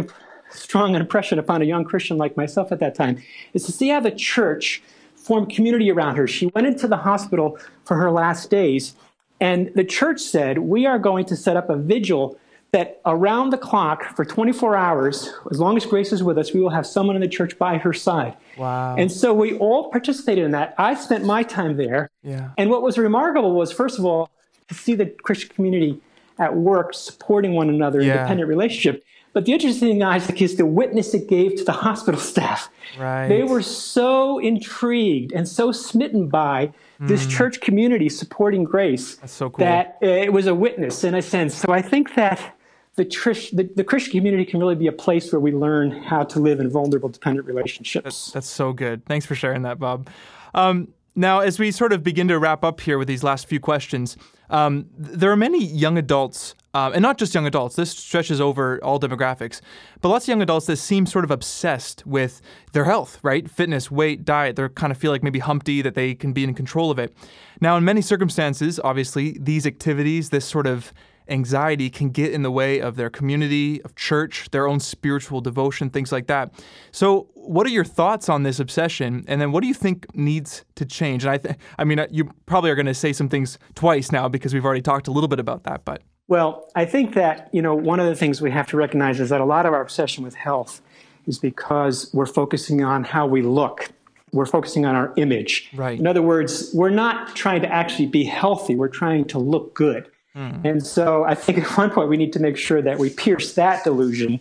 strong 0.50 0.96
an 0.96 1.00
impression 1.00 1.38
upon 1.38 1.62
a 1.62 1.64
young 1.64 1.84
Christian 1.84 2.18
like 2.18 2.36
myself 2.36 2.72
at 2.72 2.80
that 2.80 2.96
time, 2.96 3.22
is 3.54 3.64
to 3.66 3.70
see 3.70 3.90
how 3.90 4.00
the 4.00 4.10
church 4.10 4.82
formed 5.14 5.54
community 5.54 5.88
around 5.88 6.16
her. 6.16 6.26
She 6.26 6.46
went 6.46 6.66
into 6.66 6.88
the 6.88 6.96
hospital 6.96 7.60
for 7.84 7.96
her 7.96 8.10
last 8.10 8.50
days, 8.50 8.96
and 9.40 9.70
the 9.76 9.84
church 9.84 10.20
said, 10.20 10.58
We 10.58 10.84
are 10.84 10.98
going 10.98 11.26
to 11.26 11.36
set 11.36 11.56
up 11.56 11.70
a 11.70 11.76
vigil 11.76 12.40
that 12.72 13.00
around 13.06 13.50
the 13.50 13.56
clock 13.56 14.16
for 14.16 14.24
24 14.24 14.74
hours, 14.74 15.32
as 15.52 15.60
long 15.60 15.76
as 15.76 15.86
Grace 15.86 16.12
is 16.12 16.24
with 16.24 16.36
us, 16.36 16.52
we 16.52 16.60
will 16.60 16.70
have 16.70 16.88
someone 16.88 17.14
in 17.14 17.22
the 17.22 17.28
church 17.28 17.56
by 17.56 17.78
her 17.78 17.92
side. 17.92 18.36
Wow. 18.58 18.96
And 18.96 19.12
so 19.12 19.32
we 19.32 19.56
all 19.58 19.92
participated 19.92 20.42
in 20.42 20.50
that. 20.50 20.74
I 20.76 20.94
spent 20.94 21.24
my 21.24 21.44
time 21.44 21.76
there. 21.76 22.10
Yeah. 22.24 22.50
And 22.58 22.68
what 22.68 22.82
was 22.82 22.98
remarkable 22.98 23.52
was, 23.52 23.70
first 23.70 23.96
of 23.96 24.04
all, 24.04 24.28
to 24.66 24.74
see 24.74 24.96
the 24.96 25.06
Christian 25.06 25.50
community 25.50 26.00
at 26.40 26.56
work 26.56 26.94
supporting 26.94 27.54
one 27.54 27.68
another 27.68 28.00
in 28.00 28.06
Yeah. 28.06 28.14
a 28.14 28.18
dependent 28.22 28.48
relationship. 28.48 29.04
But 29.32 29.44
the 29.44 29.52
interesting 29.52 29.88
thing, 29.90 30.02
Isaac, 30.02 30.42
is 30.42 30.56
the 30.56 30.66
witness 30.66 31.14
it 31.14 31.28
gave 31.28 31.54
to 31.56 31.64
the 31.64 31.70
hospital 31.72 32.18
staff. 32.32 32.68
Right. 32.98 33.28
They 33.28 33.44
were 33.44 33.62
so 33.62 34.38
intrigued 34.40 35.30
and 35.32 35.46
so 35.46 35.70
smitten 35.70 36.28
by 36.28 36.72
this 36.98 37.26
church 37.26 37.60
community 37.60 38.08
supporting 38.08 38.64
grace 38.64 39.14
Hmm. 39.14 39.20
That's 39.22 39.32
so 39.32 39.50
cool. 39.50 39.64
that 39.64 39.96
it 40.02 40.32
was 40.32 40.46
a 40.46 40.54
witness 40.54 41.04
in 41.04 41.14
a 41.14 41.22
sense. 41.22 41.54
So 41.54 41.72
I 41.72 41.80
think 41.80 42.14
that 42.16 42.56
the, 42.96 43.04
trish, 43.04 43.54
the, 43.56 43.70
the 43.76 43.84
Christian 43.84 44.12
community 44.12 44.44
can 44.44 44.58
really 44.60 44.74
be 44.74 44.88
a 44.88 44.92
place 44.92 45.32
where 45.32 45.40
we 45.40 45.52
learn 45.52 45.92
how 45.92 46.24
to 46.24 46.40
live 46.40 46.58
in 46.60 46.68
vulnerable, 46.68 47.08
dependent 47.08 47.46
relationships. 47.46 48.32
That's 48.32 48.48
so 48.48 48.72
good. 48.72 49.06
Thanks 49.06 49.24
for 49.24 49.34
sharing 49.36 49.62
that, 49.62 49.78
Bob. 49.78 50.08
Um, 50.54 50.88
now, 51.14 51.40
as 51.40 51.58
we 51.58 51.70
sort 51.70 51.92
of 51.92 52.02
begin 52.02 52.28
to 52.28 52.38
wrap 52.38 52.64
up 52.64 52.80
here 52.80 52.96
with 52.98 53.08
these 53.08 53.22
last 53.22 53.46
few 53.46 53.60
questions, 53.60 54.16
um, 54.48 54.86
there 54.96 55.30
are 55.30 55.36
many 55.36 55.64
young 55.64 55.98
adults, 55.98 56.54
uh, 56.72 56.90
and 56.94 57.02
not 57.02 57.18
just 57.18 57.34
young 57.34 57.46
adults, 57.46 57.76
this 57.76 57.90
stretches 57.90 58.40
over 58.40 58.82
all 58.84 59.00
demographics, 59.00 59.60
but 60.00 60.08
lots 60.08 60.24
of 60.24 60.28
young 60.28 60.42
adults 60.42 60.66
that 60.66 60.76
seem 60.76 61.06
sort 61.06 61.24
of 61.24 61.30
obsessed 61.30 62.06
with 62.06 62.40
their 62.72 62.84
health, 62.84 63.18
right? 63.22 63.50
Fitness, 63.50 63.90
weight, 63.90 64.24
diet. 64.24 64.56
They 64.56 64.68
kind 64.68 64.92
of 64.92 64.98
feel 64.98 65.10
like 65.10 65.22
maybe 65.22 65.40
Humpty, 65.40 65.82
that 65.82 65.94
they 65.94 66.14
can 66.14 66.32
be 66.32 66.44
in 66.44 66.54
control 66.54 66.90
of 66.90 66.98
it. 66.98 67.12
Now, 67.60 67.76
in 67.76 67.84
many 67.84 68.02
circumstances, 68.02 68.78
obviously, 68.82 69.36
these 69.40 69.66
activities, 69.66 70.30
this 70.30 70.44
sort 70.44 70.66
of 70.66 70.92
anxiety 71.30 71.88
can 71.90 72.10
get 72.10 72.32
in 72.32 72.42
the 72.42 72.50
way 72.50 72.80
of 72.80 72.96
their 72.96 73.10
community, 73.10 73.82
of 73.82 73.94
church, 73.94 74.50
their 74.50 74.66
own 74.66 74.80
spiritual 74.80 75.40
devotion, 75.40 75.90
things 75.90 76.12
like 76.12 76.26
that. 76.26 76.52
So, 76.92 77.28
what 77.34 77.66
are 77.66 77.70
your 77.70 77.84
thoughts 77.84 78.28
on 78.28 78.42
this 78.42 78.60
obsession? 78.60 79.24
And 79.26 79.40
then 79.40 79.52
what 79.52 79.62
do 79.62 79.68
you 79.68 79.74
think 79.74 80.14
needs 80.14 80.64
to 80.74 80.84
change? 80.84 81.24
And 81.24 81.30
I 81.30 81.38
th- 81.38 81.56
I 81.78 81.84
mean, 81.84 81.98
uh, 81.98 82.06
you 82.10 82.30
probably 82.46 82.70
are 82.70 82.74
going 82.74 82.86
to 82.86 82.94
say 82.94 83.12
some 83.12 83.28
things 83.28 83.58
twice 83.74 84.12
now 84.12 84.28
because 84.28 84.52
we've 84.52 84.64
already 84.64 84.82
talked 84.82 85.08
a 85.08 85.12
little 85.12 85.28
bit 85.28 85.40
about 85.40 85.64
that, 85.64 85.84
but 85.84 86.02
Well, 86.28 86.68
I 86.76 86.84
think 86.84 87.14
that, 87.14 87.48
you 87.52 87.62
know, 87.62 87.74
one 87.74 87.98
of 87.98 88.06
the 88.06 88.14
things 88.14 88.40
we 88.40 88.50
have 88.50 88.68
to 88.68 88.76
recognize 88.76 89.20
is 89.20 89.30
that 89.30 89.40
a 89.40 89.44
lot 89.44 89.66
of 89.66 89.72
our 89.72 89.80
obsession 89.80 90.22
with 90.22 90.34
health 90.34 90.80
is 91.26 91.38
because 91.38 92.10
we're 92.12 92.26
focusing 92.26 92.82
on 92.84 93.04
how 93.04 93.26
we 93.26 93.42
look. 93.42 93.90
We're 94.32 94.46
focusing 94.46 94.86
on 94.86 94.94
our 94.94 95.12
image. 95.16 95.70
Right. 95.74 95.98
In 95.98 96.06
other 96.06 96.22
words, 96.22 96.70
we're 96.72 96.90
not 96.90 97.34
trying 97.34 97.62
to 97.62 97.72
actually 97.72 98.06
be 98.06 98.24
healthy, 98.24 98.76
we're 98.76 98.88
trying 98.88 99.24
to 99.26 99.38
look 99.38 99.74
good. 99.74 100.08
And 100.34 100.86
so 100.86 101.24
I 101.24 101.34
think 101.34 101.58
at 101.58 101.76
one 101.76 101.90
point 101.90 102.08
we 102.08 102.16
need 102.16 102.32
to 102.34 102.40
make 102.40 102.56
sure 102.56 102.80
that 102.82 102.98
we 102.98 103.10
pierce 103.10 103.54
that 103.54 103.82
delusion 103.84 104.40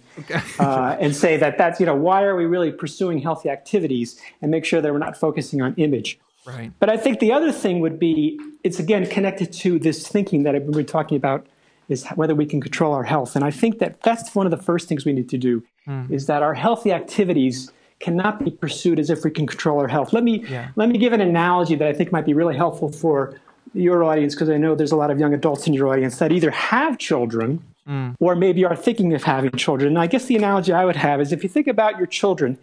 uh, 0.60 0.96
and 1.00 1.16
say 1.16 1.38
that 1.38 1.58
that's, 1.58 1.80
you 1.80 1.86
know, 1.86 1.96
why 1.96 2.24
are 2.24 2.36
we 2.36 2.46
really 2.46 2.72
pursuing 2.72 3.20
healthy 3.20 3.50
activities 3.50 4.20
and 4.42 4.52
make 4.52 4.66
sure 4.66 4.82
that 4.82 4.92
we're 4.92 5.00
not 5.00 5.18
focusing 5.18 5.62
on 5.62 5.74
image. 5.78 6.20
right. 6.46 6.72
But 6.80 6.90
I 6.90 6.98
think 6.98 7.20
the 7.20 7.32
other 7.32 7.52
thing 7.52 7.80
would 7.80 8.00
be 8.00 8.40
it's 8.64 8.80
again 8.80 9.08
connected 9.08 9.52
to 9.54 9.80
this 9.80 10.08
thinking 10.08 10.44
that 10.44 10.56
I've 10.56 10.70
been 10.70 10.86
talking 10.86 11.18
about 11.18 11.48
is 11.88 12.06
whether 12.16 12.36
we 12.36 12.46
can 12.46 12.62
control 12.62 12.94
our 12.94 13.04
health. 13.04 13.36
And 13.36 13.44
I 13.44 13.52
think 13.52 13.80
that 13.80 14.02
that's 14.02 14.36
one 14.36 14.46
of 14.46 14.52
the 14.52 14.64
first 14.64 14.88
things 14.88 15.06
we 15.06 15.14
need 15.14 15.30
to 15.30 15.38
do 15.38 15.64
is 16.12 16.28
that 16.28 16.44
our 16.44 16.54
healthy 16.54 16.92
activities 16.92 17.72
cannot 18.00 18.44
be 18.46 18.52
pursued 18.52 19.00
as 19.00 19.10
if 19.10 19.24
we 19.24 19.32
can 19.32 19.48
control 19.48 19.80
our 19.80 19.88
health. 19.88 20.14
Let 20.14 20.24
me 20.24 20.46
Yeah. 20.48 20.68
let 20.76 20.88
me 20.88 21.00
give 21.00 21.14
an 21.14 21.22
analogy 21.22 21.76
that 21.76 21.88
I 21.88 21.94
think 21.94 22.12
might 22.12 22.26
be 22.26 22.34
really 22.34 22.56
helpful 22.56 22.92
for 22.92 23.40
your 23.74 24.04
audience 24.04 24.36
because 24.36 24.50
I 24.50 24.58
know 24.58 24.76
there's 24.76 24.92
a 24.92 24.96
lot 24.96 25.12
of 25.12 25.20
young 25.20 25.34
adults 25.34 25.68
in 25.68 25.74
your 25.74 25.88
audience 25.90 26.18
that 26.20 26.32
either 26.32 26.52
have 26.52 26.98
children 26.98 27.64
mm. 27.88 28.16
or 28.20 28.36
maybe 28.36 28.66
are 28.66 28.76
thinking 28.76 29.14
of 29.14 29.24
having 29.24 29.52
children. 29.52 29.90
And 29.90 30.00
I 30.00 30.08
guess 30.08 30.26
the 30.26 30.36
analogy 30.36 30.74
I 30.74 30.86
would 30.86 30.96
have 30.96 31.22
is 31.22 31.32
if 31.32 31.44
you 31.44 31.50
think 31.50 31.68
about 31.68 31.98
your 31.98 32.08
children, 32.08 32.58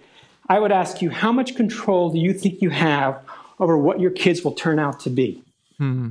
I 0.48 0.58
would 0.58 0.72
ask 0.72 1.02
you, 1.02 1.10
how 1.10 1.32
much 1.32 1.56
control 1.56 2.10
do 2.10 2.18
you 2.18 2.32
think 2.32 2.62
you 2.62 2.70
have 2.70 3.20
over 3.58 3.76
what 3.76 4.00
your 4.00 4.10
kids 4.10 4.44
will 4.44 4.52
turn 4.52 4.78
out 4.78 5.00
to 5.00 5.10
be? 5.10 5.42
Hmm. 5.78 6.10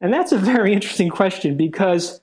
And 0.00 0.12
that's 0.12 0.32
a 0.32 0.38
very 0.38 0.72
interesting 0.72 1.08
question 1.08 1.56
because 1.56 2.20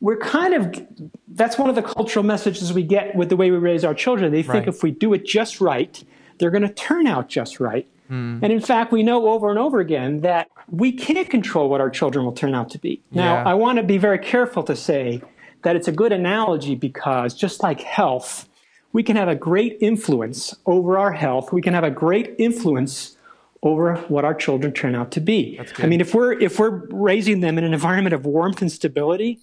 we're 0.00 0.16
kind 0.16 0.54
of, 0.54 0.86
that's 1.28 1.58
one 1.58 1.68
of 1.68 1.76
the 1.76 1.82
cultural 1.82 2.24
messages 2.24 2.72
we 2.72 2.82
get 2.82 3.14
with 3.14 3.28
the 3.28 3.36
way 3.36 3.50
we 3.50 3.58
raise 3.58 3.84
our 3.84 3.94
children. 3.94 4.32
They 4.32 4.42
think 4.42 4.66
Right. 4.66 4.68
if 4.68 4.82
we 4.82 4.90
do 4.90 5.12
it 5.12 5.26
just 5.26 5.60
right, 5.60 6.02
they're 6.38 6.50
going 6.50 6.62
to 6.62 6.72
turn 6.72 7.06
out 7.06 7.28
just 7.28 7.60
right. 7.60 7.86
Hmm. 8.10 8.40
And 8.42 8.52
in 8.52 8.60
fact, 8.60 8.90
we 8.90 9.04
know 9.04 9.28
over 9.28 9.50
and 9.50 9.58
over 9.58 9.78
again 9.78 10.20
that 10.22 10.48
we 10.68 10.90
can't 10.90 11.30
control 11.30 11.70
what 11.70 11.80
our 11.80 11.88
children 11.88 12.24
will 12.24 12.32
turn 12.32 12.56
out 12.56 12.68
to 12.70 12.78
be. 12.78 13.00
Now, 13.12 13.34
Yeah. 13.34 13.44
I 13.48 13.54
want 13.54 13.76
to 13.78 13.84
be 13.84 13.98
very 13.98 14.18
careful 14.18 14.64
to 14.64 14.74
say 14.74 15.22
that 15.62 15.76
it's 15.76 15.86
a 15.86 15.92
good 15.92 16.10
analogy 16.12 16.74
because 16.74 17.34
just 17.34 17.62
like 17.62 17.80
health, 17.80 18.48
we 18.92 19.04
can 19.04 19.14
have 19.14 19.28
a 19.28 19.36
great 19.36 19.78
influence 19.80 20.56
over 20.66 20.98
our 20.98 21.12
health. 21.12 21.52
We 21.52 21.62
can 21.62 21.72
have 21.72 21.84
a 21.84 21.90
great 21.90 22.34
influence 22.38 23.16
over 23.62 23.96
what 24.08 24.24
our 24.24 24.34
children 24.34 24.72
turn 24.72 24.96
out 24.96 25.12
to 25.12 25.20
be. 25.20 25.60
I 25.78 25.86
mean, 25.86 26.00
if 26.00 26.12
we're 26.12 26.32
if 26.32 26.58
we're 26.58 26.82
raising 26.90 27.40
them 27.40 27.58
in 27.58 27.64
an 27.64 27.72
environment 27.72 28.14
of 28.14 28.26
warmth 28.26 28.60
and 28.60 28.72
stability, 28.72 29.38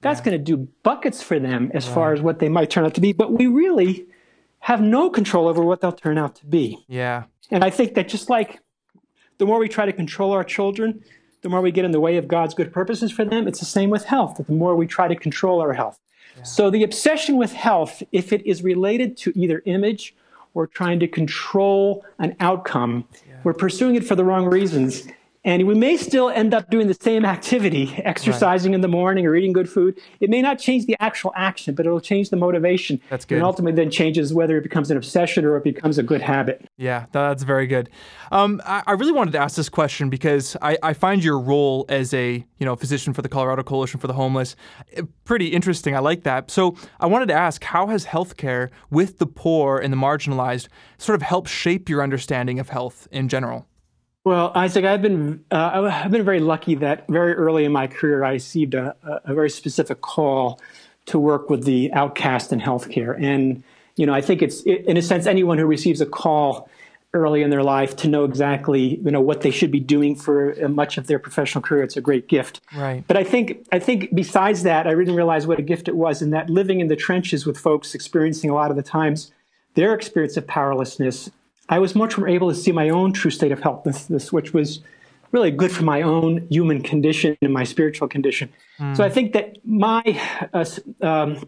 that's 0.00 0.20
going 0.20 0.36
to 0.36 0.44
do 0.44 0.68
buckets 0.84 1.22
for 1.22 1.40
them 1.40 1.72
as 1.74 1.88
far 1.88 2.12
as 2.12 2.20
what 2.20 2.38
they 2.38 2.48
might 2.48 2.70
turn 2.70 2.84
out 2.84 2.94
to 2.94 3.00
be. 3.00 3.12
But 3.12 3.32
we 3.32 3.46
really 3.46 4.06
have 4.62 4.80
no 4.80 5.10
control 5.10 5.48
over 5.48 5.62
what 5.62 5.80
they'll 5.80 5.92
turn 5.92 6.16
out 6.16 6.36
to 6.36 6.46
be. 6.46 6.84
Yeah. 6.88 7.24
And 7.50 7.64
I 7.64 7.70
think 7.70 7.94
that 7.94 8.08
just 8.08 8.30
like 8.30 8.60
the 9.38 9.46
more 9.46 9.58
we 9.58 9.68
try 9.68 9.86
to 9.86 9.92
control 9.92 10.30
our 10.30 10.44
children, 10.44 11.02
the 11.42 11.48
more 11.48 11.60
we 11.60 11.72
get 11.72 11.84
in 11.84 11.90
the 11.90 12.00
way 12.00 12.16
of 12.16 12.28
God's 12.28 12.54
good 12.54 12.72
purposes 12.72 13.10
for 13.10 13.24
them. 13.24 13.48
It's 13.48 13.58
the 13.58 13.64
same 13.64 13.90
with 13.90 14.04
health. 14.04 14.36
That 14.36 14.46
the 14.46 14.52
more 14.52 14.76
we 14.76 14.86
try 14.86 15.08
to 15.08 15.16
control 15.16 15.60
our 15.60 15.72
health. 15.72 15.98
So 16.44 16.70
the 16.70 16.82
obsession 16.82 17.36
with 17.36 17.52
health, 17.52 18.02
if 18.12 18.32
it 18.32 18.46
is 18.46 18.62
related 18.62 19.16
to 19.18 19.32
either 19.38 19.62
image 19.66 20.14
or 20.54 20.66
trying 20.66 21.00
to 21.00 21.08
control 21.08 22.04
an 22.18 22.36
outcome, 22.40 23.06
we're 23.44 23.52
pursuing 23.52 23.96
it 23.96 24.04
for 24.04 24.14
the 24.14 24.24
wrong 24.24 24.46
reasons. 24.46 25.08
And 25.44 25.66
we 25.66 25.74
may 25.74 25.96
still 25.96 26.28
end 26.28 26.54
up 26.54 26.70
doing 26.70 26.86
the 26.86 26.96
same 27.00 27.24
activity, 27.24 27.92
exercising 28.04 28.74
in 28.74 28.80
the 28.80 28.88
morning 28.88 29.26
or 29.26 29.34
eating 29.34 29.52
good 29.52 29.68
food. 29.68 29.98
It 30.20 30.30
may 30.30 30.40
not 30.40 30.60
change 30.60 30.86
the 30.86 30.96
actual 31.00 31.32
action, 31.34 31.74
but 31.74 31.84
it'll 31.84 32.00
change 32.00 32.30
the 32.30 32.36
motivation. 32.36 33.00
That's 33.10 33.24
good. 33.24 33.36
And 33.36 33.44
ultimately 33.44 33.82
then 33.82 33.90
changes 33.90 34.32
whether 34.32 34.56
it 34.56 34.62
becomes 34.62 34.90
an 34.90 34.96
obsession 34.96 35.44
or 35.44 35.56
it 35.56 35.64
becomes 35.64 35.98
a 35.98 36.02
good 36.02 36.20
habit. 36.20 36.64
Yeah, 36.76 37.06
that's 37.10 37.42
very 37.42 37.66
good. 37.66 37.90
Um, 38.30 38.60
I, 38.64 38.82
I 38.86 38.92
really 38.92 39.12
wanted 39.12 39.32
to 39.32 39.38
ask 39.38 39.56
this 39.56 39.68
question 39.68 40.10
because 40.10 40.56
I, 40.62 40.78
I 40.82 40.92
find 40.92 41.24
your 41.24 41.40
role 41.40 41.86
as 41.88 42.14
a 42.14 42.44
you 42.58 42.66
know 42.66 42.76
physician 42.76 43.12
for 43.12 43.22
the 43.22 43.28
Colorado 43.28 43.64
Coalition 43.64 43.98
for 43.98 44.06
the 44.06 44.12
Homeless 44.12 44.54
eh, 44.92 45.02
pretty 45.24 45.48
interesting. 45.48 45.96
I 45.96 45.98
like 45.98 46.22
that. 46.22 46.50
So 46.50 46.76
I 47.00 47.06
wanted 47.06 47.26
to 47.26 47.34
ask, 47.34 47.64
how 47.64 47.88
has 47.88 48.06
healthcare 48.06 48.70
with 48.90 49.18
the 49.18 49.26
poor 49.26 49.78
and 49.78 49.92
the 49.92 49.96
marginalized 49.96 50.68
sort 50.98 51.16
of 51.16 51.22
helped 51.22 51.48
shape 51.48 51.88
your 51.88 52.02
understanding 52.02 52.60
of 52.60 52.68
health 52.68 53.08
in 53.10 53.28
general? 53.28 53.66
Well, 54.24 54.52
Isaac, 54.54 54.84
I've 54.84 55.02
been 55.02 55.44
uh, 55.50 55.90
I've 55.90 56.10
been 56.12 56.24
very 56.24 56.38
lucky 56.38 56.76
that 56.76 57.08
very 57.08 57.34
early 57.34 57.64
in 57.64 57.72
my 57.72 57.88
career 57.88 58.22
I 58.22 58.32
received 58.32 58.74
a, 58.74 58.94
a 59.24 59.34
very 59.34 59.50
specific 59.50 60.00
call 60.00 60.60
to 61.06 61.18
work 61.18 61.50
with 61.50 61.64
the 61.64 61.92
outcast 61.92 62.52
in 62.52 62.60
healthcare, 62.60 63.20
and 63.20 63.64
you 63.96 64.06
know 64.06 64.14
I 64.14 64.20
think 64.20 64.40
it's 64.40 64.62
in 64.62 64.96
a 64.96 65.02
sense 65.02 65.26
anyone 65.26 65.58
who 65.58 65.66
receives 65.66 66.00
a 66.00 66.06
call 66.06 66.68
early 67.14 67.42
in 67.42 67.50
their 67.50 67.64
life 67.64 67.94
to 67.94 68.08
know 68.08 68.24
exactly 68.24 68.96
you 68.96 69.10
know 69.10 69.20
what 69.20 69.40
they 69.40 69.50
should 69.50 69.72
be 69.72 69.80
doing 69.80 70.14
for 70.14 70.54
uh, 70.64 70.68
much 70.68 70.98
of 70.98 71.08
their 71.08 71.18
professional 71.18 71.60
career. 71.60 71.82
It's 71.82 71.96
a 71.96 72.00
great 72.00 72.28
gift. 72.28 72.60
Right. 72.76 73.02
But 73.08 73.16
I 73.16 73.24
think 73.24 73.66
I 73.72 73.80
think 73.80 74.14
besides 74.14 74.62
that, 74.62 74.86
I 74.86 74.94
didn't 74.94 75.16
realize 75.16 75.48
what 75.48 75.58
a 75.58 75.62
gift 75.62 75.88
it 75.88 75.96
was, 75.96 76.22
and 76.22 76.32
that 76.32 76.48
living 76.48 76.78
in 76.78 76.86
the 76.86 76.96
trenches 76.96 77.44
with 77.44 77.58
folks 77.58 77.92
experiencing 77.92 78.50
a 78.50 78.54
lot 78.54 78.70
of 78.70 78.76
the 78.76 78.84
times 78.84 79.32
their 79.74 79.94
experience 79.94 80.36
of 80.36 80.46
powerlessness, 80.46 81.28
I 81.68 81.78
was 81.78 81.94
much 81.94 82.18
more 82.18 82.28
able 82.28 82.48
to 82.50 82.54
see 82.54 82.72
my 82.72 82.88
own 82.88 83.12
true 83.12 83.30
state 83.30 83.52
of 83.52 83.60
helplessness, 83.60 84.32
which 84.32 84.52
was 84.52 84.80
really 85.30 85.50
good 85.50 85.72
for 85.72 85.84
my 85.84 86.02
own 86.02 86.46
human 86.50 86.82
condition 86.82 87.36
and 87.40 87.52
my 87.52 87.64
spiritual 87.64 88.06
condition. 88.08 88.50
So 88.94 89.04
I 89.04 89.08
think 89.08 89.32
that 89.32 89.56
my 89.64 90.02
uh, 90.52 90.64
um, 91.00 91.46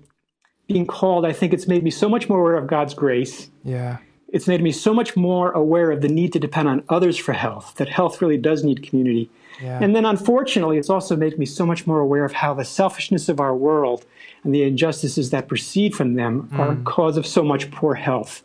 being 0.67 0.87
called, 0.87 1.27
I 1.27 1.33
think 1.33 1.53
it's 1.53 1.67
made 1.67 1.83
me 1.83 1.91
so 1.91 2.09
much 2.09 2.29
more 2.29 2.41
aware 2.41 2.57
of 2.57 2.67
God's 2.67 2.95
grace. 2.95 3.51
Yeah. 3.65 3.99
It's 4.29 4.49
made 4.49 4.63
me 4.63 4.73
so 4.73 4.95
much 4.95 5.17
more 5.17 5.53
aware 5.53 5.91
of 5.91 6.01
the 6.01 6.09
need 6.09 6.33
to 6.33 6.39
depend 6.39 6.69
on 6.69 6.83
others 6.89 7.17
for 7.17 7.33
health, 7.33 7.75
that 7.77 7.89
health 7.89 8.23
really 8.23 8.39
does 8.39 8.65
need 8.65 8.83
community. 8.83 9.31
Yeah. 9.63 9.79
And 9.81 9.95
then 9.95 10.05
unfortunately, 10.05 10.79
it's 10.79 10.91
also 10.91 11.15
made 11.15 11.39
me 11.39 11.47
so 11.47 11.65
much 11.65 11.87
more 11.87 12.01
aware 12.01 12.25
of 12.25 12.33
how 12.33 12.55
the 12.55 12.65
selfishness 12.65 13.29
of 13.29 13.39
our 13.39 13.55
world 13.55 14.05
and 14.43 14.55
the 14.55 14.63
injustices 14.63 15.31
that 15.31 15.47
proceed 15.47 15.95
from 15.95 16.15
them 16.15 16.49
are 16.53 16.73
a 16.73 16.77
cause 16.85 17.17
of 17.17 17.27
so 17.27 17.45
much 17.45 17.71
poor 17.71 17.95
health. 17.95 18.43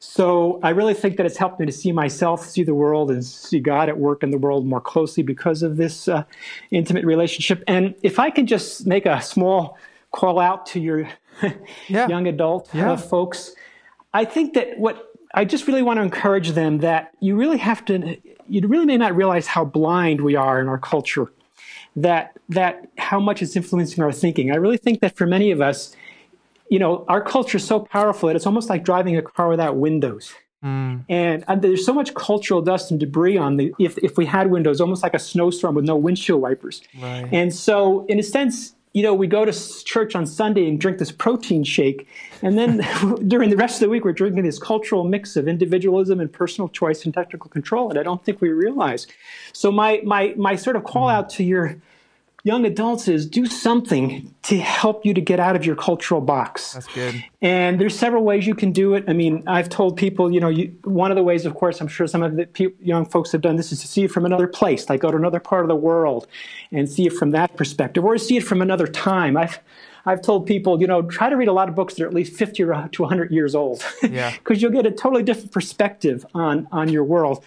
So 0.00 0.60
I 0.62 0.70
really 0.70 0.94
think 0.94 1.16
that 1.16 1.26
it's 1.26 1.36
helped 1.36 1.58
me 1.58 1.66
to 1.66 1.72
see 1.72 1.90
myself, 1.90 2.46
see 2.46 2.62
the 2.62 2.74
world, 2.74 3.10
and 3.10 3.24
see 3.24 3.58
God 3.58 3.88
at 3.88 3.98
work 3.98 4.22
in 4.22 4.30
the 4.30 4.38
world 4.38 4.64
more 4.64 4.80
closely 4.80 5.22
because 5.24 5.62
of 5.62 5.76
this 5.76 6.06
uh, 6.06 6.22
intimate 6.70 7.04
relationship. 7.04 7.64
And 7.66 7.94
if 8.02 8.18
I 8.20 8.30
can 8.30 8.46
just 8.46 8.86
make 8.86 9.06
a 9.06 9.20
small 9.20 9.76
call 10.12 10.38
out 10.38 10.66
to 10.66 10.80
your 10.80 11.08
Yeah. 11.88 12.08
young 12.08 12.26
adult 12.28 12.68
Yeah. 12.72 12.92
uh, 12.92 12.96
folks, 12.96 13.54
I 14.14 14.24
think 14.24 14.54
that 14.54 14.78
what 14.78 15.12
I 15.34 15.44
just 15.44 15.66
really 15.66 15.82
want 15.82 15.98
to 15.98 16.02
encourage 16.02 16.50
them 16.52 16.78
that 16.78 17.12
you 17.20 17.36
really 17.36 17.58
have 17.58 17.84
to, 17.86 18.16
you 18.48 18.66
really 18.68 18.86
may 18.86 18.96
not 18.96 19.14
realize 19.16 19.46
how 19.48 19.64
blind 19.64 20.20
we 20.20 20.36
are 20.36 20.60
in 20.60 20.68
our 20.68 20.78
culture, 20.78 21.30
that 21.96 22.38
that 22.48 22.88
how 22.98 23.20
much 23.20 23.42
it's 23.42 23.54
influencing 23.56 24.02
our 24.02 24.12
thinking. 24.12 24.50
I 24.52 24.56
really 24.56 24.78
think 24.78 25.00
that 25.00 25.16
for 25.16 25.26
many 25.26 25.50
of 25.50 25.60
us, 25.60 25.94
you 26.70 26.78
know, 26.78 27.04
our 27.08 27.20
culture 27.20 27.56
is 27.56 27.64
so 27.64 27.80
powerful 27.80 28.28
that 28.28 28.36
it's 28.36 28.46
almost 28.46 28.68
like 28.68 28.84
driving 28.84 29.16
a 29.16 29.22
car 29.22 29.48
without 29.48 29.76
windows. 29.76 30.32
Mm. 30.64 31.04
And, 31.08 31.44
and 31.46 31.62
there's 31.62 31.86
so 31.86 31.92
much 31.92 32.14
cultural 32.14 32.60
dust 32.60 32.90
and 32.90 32.98
debris 32.98 33.36
on 33.36 33.56
the 33.56 33.72
if 33.78 33.96
if 33.98 34.16
we 34.16 34.26
had 34.26 34.50
windows, 34.50 34.80
almost 34.80 35.02
like 35.02 35.14
a 35.14 35.18
snowstorm 35.18 35.74
with 35.76 35.84
no 35.84 35.96
windshield 35.96 36.42
wipers. 36.42 36.82
Right. 37.00 37.28
And 37.30 37.54
so, 37.54 38.04
in 38.06 38.18
a 38.18 38.24
sense, 38.24 38.74
you 38.92 39.04
know, 39.04 39.14
we 39.14 39.28
go 39.28 39.44
to 39.44 39.84
church 39.84 40.16
on 40.16 40.26
Sunday 40.26 40.68
and 40.68 40.80
drink 40.80 40.98
this 40.98 41.12
protein 41.12 41.62
shake. 41.62 42.08
And 42.42 42.58
then 42.58 42.84
during 43.28 43.50
the 43.50 43.56
rest 43.56 43.76
of 43.76 43.80
the 43.80 43.88
week, 43.88 44.04
we're 44.04 44.12
drinking 44.12 44.42
this 44.42 44.58
cultural 44.58 45.04
mix 45.04 45.36
of 45.36 45.46
individualism 45.46 46.18
and 46.18 46.32
personal 46.32 46.68
choice 46.68 47.04
and 47.04 47.14
technical 47.14 47.48
control. 47.50 47.90
And 47.90 47.98
I 47.98 48.02
don't 48.02 48.24
think 48.24 48.40
we 48.40 48.48
realize. 48.48 49.06
So, 49.52 49.70
my, 49.70 50.00
my, 50.04 50.34
my 50.36 50.56
sort 50.56 50.74
of 50.74 50.82
call 50.82 51.06
mm. 51.06 51.12
out 51.12 51.30
to 51.30 51.44
your 51.44 51.76
young 52.48 52.64
adults 52.64 53.08
is 53.08 53.26
do 53.26 53.44
something 53.44 54.34
to 54.40 54.56
help 54.58 55.04
you 55.04 55.12
to 55.12 55.20
get 55.20 55.38
out 55.38 55.54
of 55.54 55.66
your 55.66 55.76
cultural 55.76 56.22
box. 56.22 56.72
That's 56.72 56.86
good. 56.94 57.22
And 57.42 57.78
there's 57.78 57.94
several 57.94 58.24
ways 58.24 58.46
you 58.46 58.54
can 58.54 58.72
do 58.72 58.94
it. 58.94 59.04
I 59.06 59.12
mean, 59.12 59.44
I've 59.46 59.68
told 59.68 59.98
people, 59.98 60.32
you 60.32 60.40
know, 60.40 60.48
you, 60.48 60.74
one 60.84 61.10
of 61.10 61.16
the 61.16 61.22
ways, 61.22 61.44
of 61.44 61.54
course, 61.54 61.78
I'm 61.82 61.88
sure 61.88 62.06
some 62.06 62.22
of 62.22 62.36
the 62.36 62.46
pe- 62.46 62.72
young 62.80 63.04
folks 63.04 63.32
have 63.32 63.42
done 63.42 63.56
this 63.56 63.70
is 63.70 63.82
to 63.82 63.86
see 63.86 64.04
it 64.04 64.10
from 64.10 64.24
another 64.24 64.48
place, 64.48 64.88
like 64.88 65.02
go 65.02 65.10
to 65.10 65.16
another 65.18 65.40
part 65.40 65.62
of 65.62 65.68
the 65.68 65.76
world 65.76 66.26
and 66.72 66.88
see 66.88 67.06
it 67.06 67.12
from 67.12 67.32
that 67.32 67.54
perspective, 67.54 68.02
or 68.02 68.16
see 68.16 68.38
it 68.38 68.44
from 68.44 68.62
another 68.62 68.86
time. 68.86 69.36
I've 69.36 69.60
I've 70.06 70.22
told 70.22 70.46
people, 70.46 70.80
you 70.80 70.86
know, 70.86 71.02
try 71.02 71.28
to 71.28 71.36
read 71.36 71.48
a 71.48 71.52
lot 71.52 71.68
of 71.68 71.74
books 71.74 71.94
that 71.94 72.04
are 72.04 72.06
at 72.06 72.14
least 72.14 72.32
50 72.34 72.62
or 72.62 72.88
to 72.88 73.02
100 73.02 73.30
years 73.30 73.54
old, 73.54 73.84
because 74.00 74.10
yeah. 74.10 74.32
you'll 74.54 74.70
get 74.70 74.86
a 74.86 74.90
totally 74.90 75.22
different 75.22 75.52
perspective 75.52 76.24
on 76.32 76.66
on 76.72 76.88
your 76.88 77.04
world. 77.04 77.44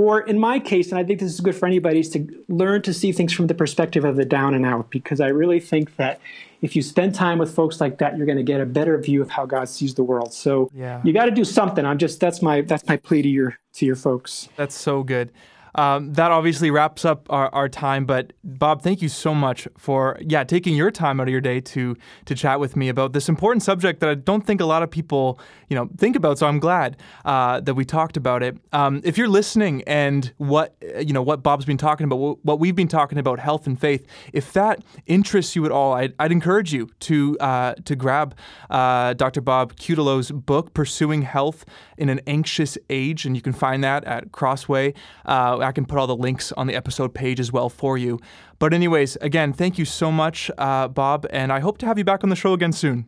Or 0.00 0.22
in 0.22 0.38
my 0.38 0.58
case, 0.58 0.90
and 0.90 0.98
I 0.98 1.04
think 1.04 1.20
this 1.20 1.30
is 1.30 1.40
good 1.40 1.54
for 1.54 1.66
anybody, 1.66 2.00
is 2.00 2.08
to 2.10 2.26
learn 2.48 2.80
to 2.82 2.94
see 2.94 3.12
things 3.12 3.34
from 3.34 3.48
the 3.48 3.54
perspective 3.54 4.02
of 4.02 4.16
the 4.16 4.24
down 4.24 4.54
and 4.54 4.64
out, 4.64 4.88
because 4.88 5.20
I 5.20 5.28
really 5.28 5.60
think 5.60 5.96
that 5.96 6.20
if 6.62 6.74
you 6.74 6.80
spend 6.80 7.14
time 7.14 7.38
with 7.38 7.54
folks 7.54 7.82
like 7.82 7.98
that, 7.98 8.16
you're 8.16 8.24
going 8.24 8.38
to 8.38 8.42
get 8.42 8.62
a 8.62 8.66
better 8.66 8.96
view 8.96 9.20
of 9.20 9.28
how 9.28 9.44
God 9.44 9.68
sees 9.68 9.96
the 9.96 10.02
world. 10.02 10.32
So 10.32 10.70
yeah. 10.74 11.02
you 11.04 11.12
got 11.12 11.26
to 11.26 11.30
do 11.30 11.44
something. 11.44 11.84
I'm 11.84 11.98
just 11.98 12.18
that's 12.18 12.40
my 12.40 12.62
that's 12.62 12.86
my 12.88 12.96
plea 12.96 13.20
to 13.20 13.28
your 13.28 13.58
to 13.74 13.84
your 13.84 13.96
folks. 13.96 14.48
That's 14.56 14.74
so 14.74 15.02
good. 15.02 15.32
Um, 15.74 16.12
that 16.14 16.30
obviously 16.30 16.70
wraps 16.70 17.04
up 17.04 17.26
our, 17.30 17.48
our 17.54 17.68
time. 17.68 18.04
But 18.06 18.32
Bob, 18.42 18.82
thank 18.82 19.02
you 19.02 19.08
so 19.08 19.34
much 19.34 19.68
for 19.76 20.18
yeah 20.20 20.44
taking 20.44 20.74
your 20.76 20.90
time 20.90 21.20
out 21.20 21.28
of 21.28 21.32
your 21.32 21.40
day 21.40 21.60
to 21.60 21.96
to 22.24 22.34
chat 22.34 22.60
with 22.60 22.76
me 22.76 22.88
about 22.88 23.12
this 23.12 23.28
important 23.28 23.62
subject 23.62 24.00
that 24.00 24.08
I 24.08 24.14
don't 24.14 24.46
think 24.46 24.60
a 24.60 24.66
lot 24.66 24.82
of 24.82 24.90
people 24.90 25.38
you 25.68 25.76
know 25.76 25.88
think 25.96 26.16
about. 26.16 26.38
So 26.38 26.46
I'm 26.46 26.58
glad 26.58 26.96
uh, 27.24 27.60
that 27.60 27.74
we 27.74 27.84
talked 27.84 28.16
about 28.16 28.42
it. 28.42 28.56
Um, 28.72 29.00
if 29.04 29.16
you're 29.16 29.28
listening 29.28 29.82
and 29.86 30.32
what 30.38 30.74
you 31.00 31.12
know 31.12 31.22
what 31.22 31.42
Bob's 31.42 31.64
been 31.64 31.78
talking 31.78 32.04
about, 32.04 32.44
what 32.44 32.58
we've 32.58 32.76
been 32.76 32.88
talking 32.88 33.18
about, 33.18 33.38
health 33.38 33.66
and 33.66 33.80
faith, 33.80 34.06
if 34.32 34.52
that 34.52 34.82
interests 35.06 35.54
you 35.56 35.64
at 35.64 35.72
all, 35.72 35.92
I'd, 35.92 36.14
I'd 36.18 36.32
encourage 36.32 36.72
you 36.72 36.88
to 37.00 37.38
uh, 37.38 37.74
to 37.84 37.96
grab 37.96 38.34
uh, 38.68 39.14
Dr. 39.14 39.40
Bob 39.40 39.76
Cutillo's 39.76 40.30
book, 40.30 40.74
Pursuing 40.74 41.22
Health 41.22 41.64
in 41.96 42.08
an 42.08 42.20
Anxious 42.26 42.76
Age, 42.88 43.24
and 43.24 43.36
you 43.36 43.42
can 43.42 43.52
find 43.52 43.84
that 43.84 44.04
at 44.04 44.32
Crossway. 44.32 44.94
Uh, 45.24 45.58
I 45.62 45.72
can 45.72 45.84
put 45.84 45.98
all 45.98 46.06
the 46.06 46.16
links 46.16 46.52
on 46.52 46.66
the 46.66 46.74
episode 46.74 47.14
page 47.14 47.40
as 47.40 47.52
well 47.52 47.68
for 47.68 47.98
you. 47.98 48.18
But, 48.58 48.74
anyways, 48.74 49.16
again, 49.16 49.52
thank 49.52 49.78
you 49.78 49.84
so 49.84 50.10
much, 50.10 50.50
uh, 50.58 50.88
Bob, 50.88 51.26
and 51.30 51.52
I 51.52 51.60
hope 51.60 51.78
to 51.78 51.86
have 51.86 51.98
you 51.98 52.04
back 52.04 52.24
on 52.24 52.30
the 52.30 52.36
show 52.36 52.52
again 52.52 52.72
soon. 52.72 53.06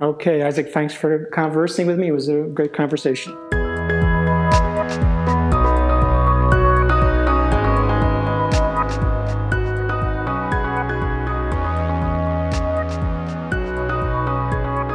Okay, 0.00 0.42
Isaac, 0.42 0.72
thanks 0.72 0.92
for 0.92 1.26
conversing 1.32 1.86
with 1.86 1.98
me. 1.98 2.08
It 2.08 2.12
was 2.12 2.28
a 2.28 2.42
great 2.42 2.74
conversation. 2.74 3.34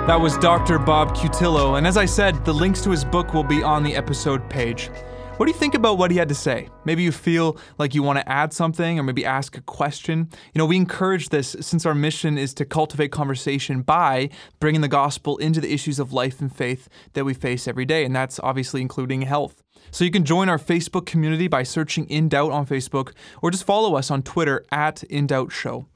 That 0.07 0.19
was 0.19 0.37
Dr. 0.39 0.77
Bob 0.77 1.15
Cutillo, 1.15 1.77
and 1.77 1.87
as 1.87 1.95
I 1.95 2.05
said, 2.05 2.43
the 2.43 2.53
links 2.53 2.81
to 2.81 2.89
his 2.89 3.05
book 3.05 3.33
will 3.33 3.45
be 3.45 3.63
on 3.63 3.81
the 3.81 3.95
episode 3.95 4.49
page. 4.49 4.89
What 5.41 5.47
do 5.47 5.53
you 5.53 5.57
think 5.57 5.73
about 5.73 5.97
what 5.97 6.11
he 6.11 6.17
had 6.17 6.29
to 6.29 6.35
say? 6.35 6.69
Maybe 6.85 7.01
you 7.01 7.11
feel 7.11 7.57
like 7.79 7.95
you 7.95 8.03
want 8.03 8.19
to 8.19 8.31
add 8.31 8.53
something 8.53 8.99
or 8.99 9.01
maybe 9.01 9.25
ask 9.25 9.57
a 9.57 9.61
question. 9.61 10.29
You 10.53 10.59
know, 10.59 10.67
we 10.67 10.77
encourage 10.77 11.29
this 11.29 11.55
since 11.59 11.83
our 11.83 11.95
mission 11.95 12.37
is 12.37 12.53
to 12.53 12.63
cultivate 12.63 13.11
conversation 13.11 13.81
by 13.81 14.29
bringing 14.59 14.81
the 14.81 14.87
gospel 14.87 15.37
into 15.37 15.59
the 15.59 15.73
issues 15.73 15.97
of 15.97 16.13
life 16.13 16.41
and 16.41 16.55
faith 16.55 16.87
that 17.13 17.25
we 17.25 17.33
face 17.33 17.67
every 17.67 17.85
day, 17.85 18.05
and 18.05 18.15
that's 18.15 18.39
obviously 18.43 18.81
including 18.81 19.23
health. 19.23 19.63
So 19.89 20.05
you 20.05 20.11
can 20.11 20.25
join 20.25 20.47
our 20.47 20.59
Facebook 20.59 21.07
community 21.07 21.47
by 21.47 21.63
searching 21.63 22.07
In 22.07 22.29
Doubt 22.29 22.51
on 22.51 22.67
Facebook 22.67 23.13
or 23.41 23.49
just 23.49 23.63
follow 23.63 23.95
us 23.95 24.11
on 24.11 24.21
Twitter 24.21 24.63
at 24.71 25.01
In 25.05 25.25
Doubt 25.25 25.51
Show. 25.51 25.87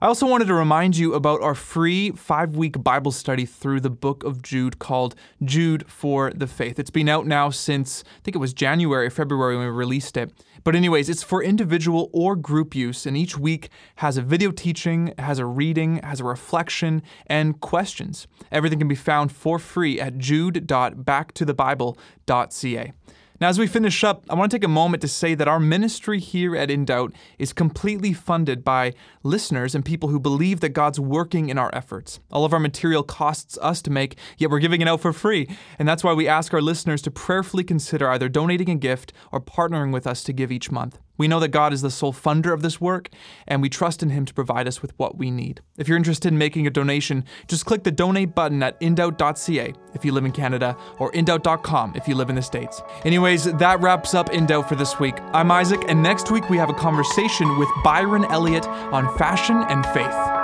I 0.00 0.06
also 0.06 0.26
wanted 0.26 0.46
to 0.46 0.54
remind 0.54 0.96
you 0.96 1.14
about 1.14 1.42
our 1.42 1.56
free 1.56 2.12
five 2.12 2.54
week 2.54 2.84
Bible 2.84 3.10
study 3.10 3.44
through 3.44 3.80
the 3.80 3.90
book 3.90 4.22
of 4.22 4.42
Jude 4.42 4.78
called 4.78 5.16
Jude 5.42 5.90
for 5.90 6.30
the 6.30 6.46
Faith. 6.46 6.78
It's 6.78 6.90
been 6.90 7.08
out 7.08 7.26
now 7.26 7.50
since, 7.50 8.04
I 8.06 8.20
think 8.22 8.36
it 8.36 8.38
was 8.38 8.52
January 8.52 9.10
February 9.10 9.56
when 9.56 9.66
we 9.66 9.72
released 9.72 10.16
it. 10.16 10.32
But, 10.62 10.76
anyways, 10.76 11.08
it's 11.08 11.24
for 11.24 11.42
individual 11.42 12.10
or 12.12 12.36
group 12.36 12.76
use, 12.76 13.06
and 13.06 13.16
each 13.16 13.36
week 13.36 13.70
has 13.96 14.16
a 14.16 14.22
video 14.22 14.52
teaching, 14.52 15.14
has 15.18 15.40
a 15.40 15.46
reading, 15.46 16.00
has 16.04 16.20
a 16.20 16.24
reflection, 16.24 17.02
and 17.26 17.60
questions. 17.60 18.28
Everything 18.52 18.78
can 18.78 18.86
be 18.86 18.94
found 18.94 19.32
for 19.32 19.58
free 19.58 20.00
at 20.00 20.16
jude.backtothebible.ca. 20.18 22.92
Now, 23.40 23.48
as 23.48 23.58
we 23.58 23.68
finish 23.68 24.02
up, 24.02 24.24
I 24.28 24.34
want 24.34 24.50
to 24.50 24.56
take 24.56 24.64
a 24.64 24.68
moment 24.68 25.00
to 25.02 25.08
say 25.08 25.36
that 25.36 25.46
our 25.46 25.60
ministry 25.60 26.18
here 26.18 26.56
at 26.56 26.72
In 26.72 26.84
Doubt 26.84 27.12
is 27.38 27.52
completely 27.52 28.12
funded 28.12 28.64
by 28.64 28.94
listeners 29.22 29.76
and 29.76 29.84
people 29.84 30.08
who 30.08 30.18
believe 30.18 30.58
that 30.58 30.70
God's 30.70 30.98
working 30.98 31.48
in 31.48 31.56
our 31.56 31.70
efforts. 31.72 32.18
All 32.32 32.44
of 32.44 32.52
our 32.52 32.58
material 32.58 33.04
costs 33.04 33.56
us 33.62 33.80
to 33.82 33.90
make, 33.90 34.16
yet 34.38 34.50
we're 34.50 34.58
giving 34.58 34.80
it 34.80 34.88
out 34.88 35.00
for 35.00 35.12
free. 35.12 35.48
And 35.78 35.86
that's 35.86 36.02
why 36.02 36.14
we 36.14 36.26
ask 36.26 36.52
our 36.52 36.60
listeners 36.60 37.00
to 37.02 37.12
prayerfully 37.12 37.62
consider 37.62 38.10
either 38.10 38.28
donating 38.28 38.70
a 38.70 38.74
gift 38.74 39.12
or 39.30 39.40
partnering 39.40 39.92
with 39.92 40.08
us 40.08 40.24
to 40.24 40.32
give 40.32 40.50
each 40.50 40.72
month. 40.72 40.98
We 41.18 41.28
know 41.28 41.40
that 41.40 41.48
God 41.48 41.72
is 41.72 41.82
the 41.82 41.90
sole 41.90 42.14
funder 42.14 42.54
of 42.54 42.62
this 42.62 42.80
work, 42.80 43.10
and 43.46 43.60
we 43.60 43.68
trust 43.68 44.02
in 44.02 44.10
Him 44.10 44.24
to 44.24 44.32
provide 44.32 44.66
us 44.66 44.80
with 44.80 44.92
what 44.96 45.18
we 45.18 45.30
need. 45.30 45.60
If 45.76 45.88
you're 45.88 45.96
interested 45.96 46.32
in 46.32 46.38
making 46.38 46.66
a 46.66 46.70
donation, 46.70 47.24
just 47.48 47.66
click 47.66 47.82
the 47.82 47.90
donate 47.90 48.34
button 48.34 48.62
at 48.62 48.80
indoubt.ca 48.80 49.74
if 49.94 50.04
you 50.04 50.12
live 50.12 50.24
in 50.24 50.32
Canada, 50.32 50.76
or 50.98 51.12
indoubt.com 51.12 51.94
if 51.96 52.08
you 52.08 52.14
live 52.14 52.30
in 52.30 52.36
the 52.36 52.42
States. 52.42 52.80
Anyways, 53.04 53.44
that 53.44 53.80
wraps 53.80 54.14
up 54.14 54.30
In 54.30 54.46
Doubt 54.46 54.68
for 54.68 54.76
this 54.76 54.98
week. 54.98 55.16
I'm 55.32 55.50
Isaac, 55.50 55.84
and 55.88 56.02
next 56.02 56.30
week 56.30 56.48
we 56.48 56.56
have 56.56 56.70
a 56.70 56.74
conversation 56.74 57.58
with 57.58 57.68
Byron 57.82 58.24
Elliott 58.26 58.66
on 58.66 59.14
fashion 59.18 59.56
and 59.68 59.84
faith. 59.86 60.37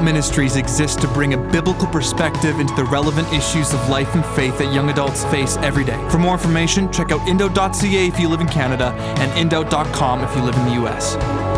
Doubt 0.00 0.06
Ministries 0.06 0.56
exists 0.56 0.96
to 1.02 1.08
bring 1.08 1.34
a 1.34 1.36
biblical 1.36 1.86
perspective 1.86 2.58
into 2.58 2.74
the 2.74 2.84
relevant 2.84 3.30
issues 3.34 3.74
of 3.74 3.88
life 3.90 4.14
and 4.14 4.24
faith 4.34 4.56
that 4.56 4.72
young 4.72 4.88
adults 4.88 5.24
face 5.26 5.58
every 5.58 5.84
day. 5.84 6.08
For 6.08 6.18
more 6.18 6.32
information, 6.32 6.90
check 6.90 7.12
out 7.12 7.20
indoubt.ca 7.28 8.06
if 8.06 8.18
you 8.18 8.28
live 8.28 8.40
in 8.40 8.48
Canada 8.48 8.94
and 9.18 9.30
indoubt.com 9.32 10.24
if 10.24 10.34
you 10.34 10.42
live 10.42 10.56
in 10.56 10.64
the 10.64 10.86
US. 10.86 11.49